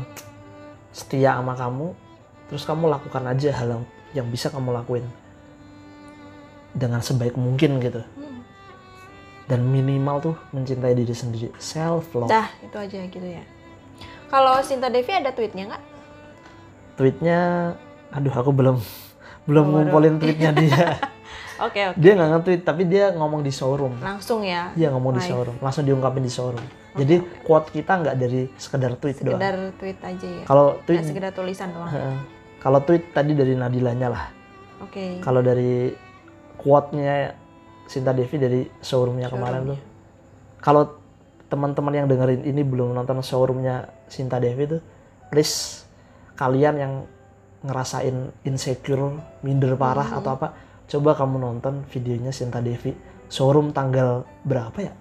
setia 0.91 1.35
sama 1.35 1.53
kamu 1.53 1.93
terus 2.47 2.63
kamu 2.63 2.89
lakukan 2.89 3.25
aja 3.25 3.51
hal 3.53 3.85
yang, 4.11 4.27
bisa 4.27 4.49
kamu 4.49 4.73
lakuin 4.73 5.05
dengan 6.71 6.99
sebaik 6.99 7.35
mungkin 7.35 7.77
gitu 7.79 8.01
Hmm. 8.15 8.41
dan 9.47 9.61
minimal 9.63 10.17
tuh 10.23 10.37
mencintai 10.51 10.93
diri 10.93 11.13
sendiri 11.13 11.49
self 11.57 12.13
love 12.13 12.29
Dah, 12.29 12.49
itu 12.61 12.75
aja 12.75 12.99
gitu 13.03 13.25
ya. 13.25 13.43
Kalau 14.27 14.61
Sinta 14.61 14.87
Devi 14.87 15.09
ada 15.11 15.31
tweetnya 15.31 15.65
nggak? 15.67 15.83
tweetnya 16.95 17.39
aduh 18.11 18.33
aku 18.33 18.51
belum 18.51 18.77
belum 19.45 19.65
Oh, 19.65 19.71
ngumpulin 19.75 20.19
tweetnya 20.19 20.51
dia 20.53 20.99
Oke, 21.59 21.81
oke. 21.85 21.97
dia 21.97 22.13
nggak 22.13 22.29
nge-tweet 22.33 22.63
tapi 22.63 22.83
dia 22.85 23.11
ngomong 23.11 23.41
di 23.41 23.51
showroom 23.51 23.99
Langsung 23.99 24.43
ya. 24.43 24.71
dia 24.73 24.89
ngomong 24.89 25.15
di 25.15 25.23
showroom 25.23 25.57
langsung 25.59 25.83
diungkapin 25.83 26.21
di 26.21 26.29
showroom 26.29 26.63
jadi 26.99 27.17
quote 27.47 27.69
kita 27.71 27.93
nggak 28.03 28.17
dari 28.19 28.51
sekedar 28.59 28.99
tweet 28.99 29.23
doang. 29.23 29.39
Sekedar 29.39 29.57
tweet 29.79 29.99
aja 30.03 30.27
ya. 30.27 30.45
kalau 30.45 30.67
tweet 30.83 30.99
Nggak 30.99 31.11
sekedar 31.15 31.33
tulisan 31.33 31.69
doang. 31.71 31.93
Kalau 32.59 32.79
tweet 32.83 33.15
tadi 33.15 33.33
dari 33.39 33.55
Nadilanya 33.55 34.09
lah. 34.11 34.25
Oke. 34.79 35.19
kalau 35.19 35.43
dari 35.43 35.91
quote-nya 36.55 37.35
Sinta 37.91 38.15
Devi 38.15 38.37
dari 38.39 38.61
showroomnya 38.79 39.27
kemarin 39.27 39.75
tuh. 39.75 39.81
Kalau 40.63 40.83
teman-teman 41.49 41.95
yang 42.05 42.07
dengerin 42.07 42.45
ini 42.45 42.61
belum 42.63 42.93
nonton 42.93 43.25
showroomnya 43.25 43.89
Sinta 44.07 44.37
Devi 44.37 44.69
tuh 44.69 44.83
please 45.33 45.83
kalian 46.37 46.75
yang 46.77 46.93
ngerasain 47.65 48.31
insecure 48.47 49.19
minder 49.43 49.75
parah 49.75 50.15
atau 50.15 50.39
apa 50.39 50.55
coba 50.87 51.19
kamu 51.19 51.37
nonton 51.43 51.83
videonya 51.91 52.31
Sinta 52.31 52.63
Devi. 52.63 52.95
Showroom 53.29 53.77
tanggal 53.77 54.25
berapa 54.47 54.79
ya? 54.79 54.95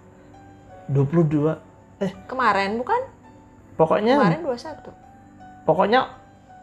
22 0.92 1.67
eh 2.00 2.12
Kemarin 2.26 2.78
bukan? 2.78 3.02
pokoknya 3.74 4.18
Kemarin 4.18 4.42
21. 4.42 5.64
pokoknya 5.64 6.00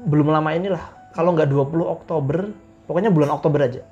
belum 0.01 0.29
lama 0.29 0.51
inilah 0.51 0.83
kalau 1.11 1.31
nggak 1.31 1.47
20 1.47 1.87
Oktober 1.87 2.51
pokoknya 2.85 3.09
bulan 3.09 3.31
Oktober 3.31 3.61
aja 3.63 3.83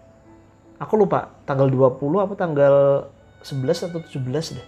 aku 0.76 0.98
lupa 0.98 1.30
tanggal 1.42 1.66
20 1.66 2.02
apa 2.18 2.34
tanggal 2.34 2.74
11 3.42 3.86
atau 3.88 3.98
17 4.02 4.58
deh 4.58 4.66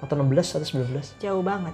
atau 0.00 0.14
16 0.14 0.28
atau 0.54 0.66
19 0.84 1.16
Jauh 1.18 1.40
banget. 1.40 1.72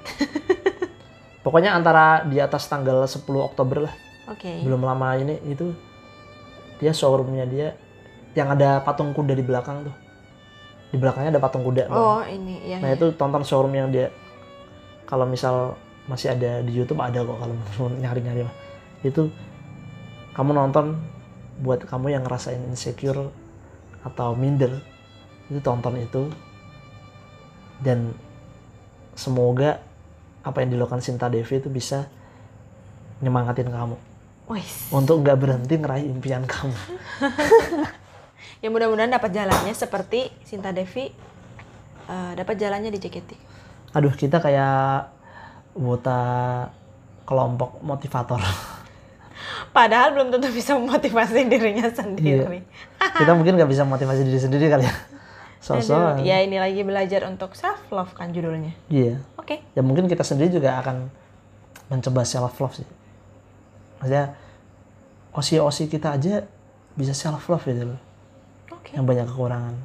pokoknya 1.45 1.75
antara 1.75 2.23
di 2.23 2.39
atas 2.39 2.67
tanggal 2.67 3.03
10 3.03 3.27
Oktober 3.27 3.91
lah 3.91 3.95
Oke. 4.29 4.63
belum 4.63 4.83
lama 4.83 5.17
ini 5.17 5.43
itu 5.45 5.75
dia 6.79 6.95
showroomnya 6.95 7.45
dia 7.45 7.75
yang 8.33 8.55
ada 8.55 8.79
patung 8.81 9.11
kuda 9.11 9.35
di 9.35 9.43
belakang 9.43 9.83
tuh 9.83 9.95
di 10.91 10.97
belakangnya 10.97 11.35
ada 11.35 11.43
patung 11.43 11.63
kuda 11.63 11.91
Oh, 11.91 12.23
ini 12.23 12.63
ya. 12.63 12.79
nah 12.79 12.91
itu 12.91 13.11
tonton 13.15 13.43
showroom 13.43 13.75
yang 13.75 13.91
dia 13.91 14.15
kalau 15.11 15.27
misal 15.27 15.75
masih 16.07 16.33
ada 16.33 16.63
di 16.63 16.73
YouTube 16.73 17.03
ada 17.03 17.21
kok 17.21 17.39
kalau 17.39 17.55
mau 17.55 17.91
nyari-nyari 17.91 18.47
mah 18.47 18.57
itu 19.03 19.29
kamu 20.33 20.55
nonton 20.55 20.97
buat 21.61 21.83
kamu 21.85 22.15
yang 22.15 22.23
ngerasain 22.25 22.63
insecure 22.71 23.29
atau 24.07 24.33
minder 24.39 24.81
itu 25.51 25.61
tonton 25.61 25.99
itu 25.99 26.31
dan 27.83 28.15
semoga 29.19 29.83
apa 30.41 30.65
yang 30.65 30.73
dilakukan 30.79 31.05
Sinta 31.05 31.29
Devi 31.29 31.61
itu 31.61 31.69
bisa 31.69 32.09
nyemangatin 33.21 33.69
kamu 33.69 33.99
Wih. 34.49 34.69
untuk 34.95 35.21
nggak 35.21 35.37
berhenti 35.37 35.75
ngeraih 35.77 36.07
impian 36.09 36.49
kamu 36.49 36.73
Ya 38.61 38.69
mudah-mudahan 38.69 39.09
dapat 39.09 39.33
jalannya 39.33 39.73
seperti 39.73 40.29
Sinta 40.45 40.69
Devi 40.69 41.09
eh, 42.09 42.33
dapat 42.37 42.61
jalannya 42.61 42.93
di 42.93 43.01
JKT. 43.01 43.31
Aduh 43.91 44.13
kita 44.13 44.39
kayak 44.39 45.11
wota 45.75 46.21
kelompok 47.25 47.79
motivator 47.81 48.39
Padahal 49.71 50.11
belum 50.13 50.35
tentu 50.35 50.51
bisa 50.51 50.75
memotivasi 50.75 51.47
dirinya 51.47 51.87
sendiri. 51.89 52.67
kita 52.99 53.33
mungkin 53.33 53.55
nggak 53.55 53.71
bisa 53.71 53.87
motivasi 53.87 54.27
diri 54.27 54.41
sendiri 54.41 54.67
kali 54.67 54.85
ya 54.85 54.91
Aduh, 54.91 55.85
sosok 55.85 56.25
ya 56.25 56.41
ini 56.41 56.57
lagi 56.57 56.81
belajar 56.83 57.29
untuk 57.29 57.53
self 57.53 57.79
love 57.93 58.11
kan 58.13 58.33
judulnya. 58.33 58.73
iya 58.89 59.21
Oke. 59.37 59.61
ya 59.73 59.85
mungkin 59.85 60.09
kita 60.09 60.25
sendiri 60.25 60.51
juga 60.51 60.81
akan 60.81 61.07
mencoba 61.87 62.25
self 62.25 62.57
love 62.59 62.75
sih 62.75 62.89
maksudnya 64.01 64.35
osi 65.31 65.61
osi 65.61 65.85
kita 65.87 66.17
aja 66.17 66.43
bisa 66.97 67.13
self 67.13 67.45
love 67.47 67.63
gitu 67.63 67.93
loh 67.95 68.01
Oke. 68.73 68.97
yang 68.97 69.05
banyak 69.05 69.29
kekurangan 69.29 69.77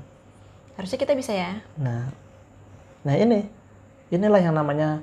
Harusnya 0.75 0.99
kita 0.99 1.13
bisa 1.13 1.31
ya. 1.31 1.59
nah 1.75 2.07
nah 3.03 3.13
ini 3.13 3.45
inilah 4.07 4.37
yang 4.37 4.53
namanya 4.53 5.01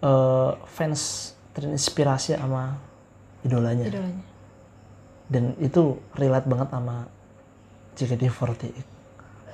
eh, 0.00 0.50
fans 0.66 1.32
terinspirasi 1.52 2.34
sama 2.34 2.78
idolanya 3.40 3.84
Judulnya. 3.84 4.22
dan 5.26 5.44
itu 5.58 5.82
relate 6.14 6.46
banget 6.46 6.68
sama 6.68 6.96
JKT48 7.94 8.86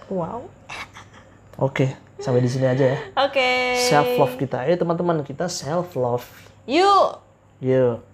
Wow. 0.06 0.44
oke 1.56 1.86
sampai 2.16 2.40
di 2.40 2.48
sini 2.48 2.66
aja 2.66 2.92
ya 2.92 2.98
Oke. 3.18 3.80
self 3.80 4.08
love 4.14 4.36
kita 4.36 4.62
ayo 4.62 4.76
teman-teman 4.76 5.24
kita 5.24 5.48
self 5.48 5.96
love 5.96 6.24
Yuk. 6.64 7.20
yuk 7.58 8.04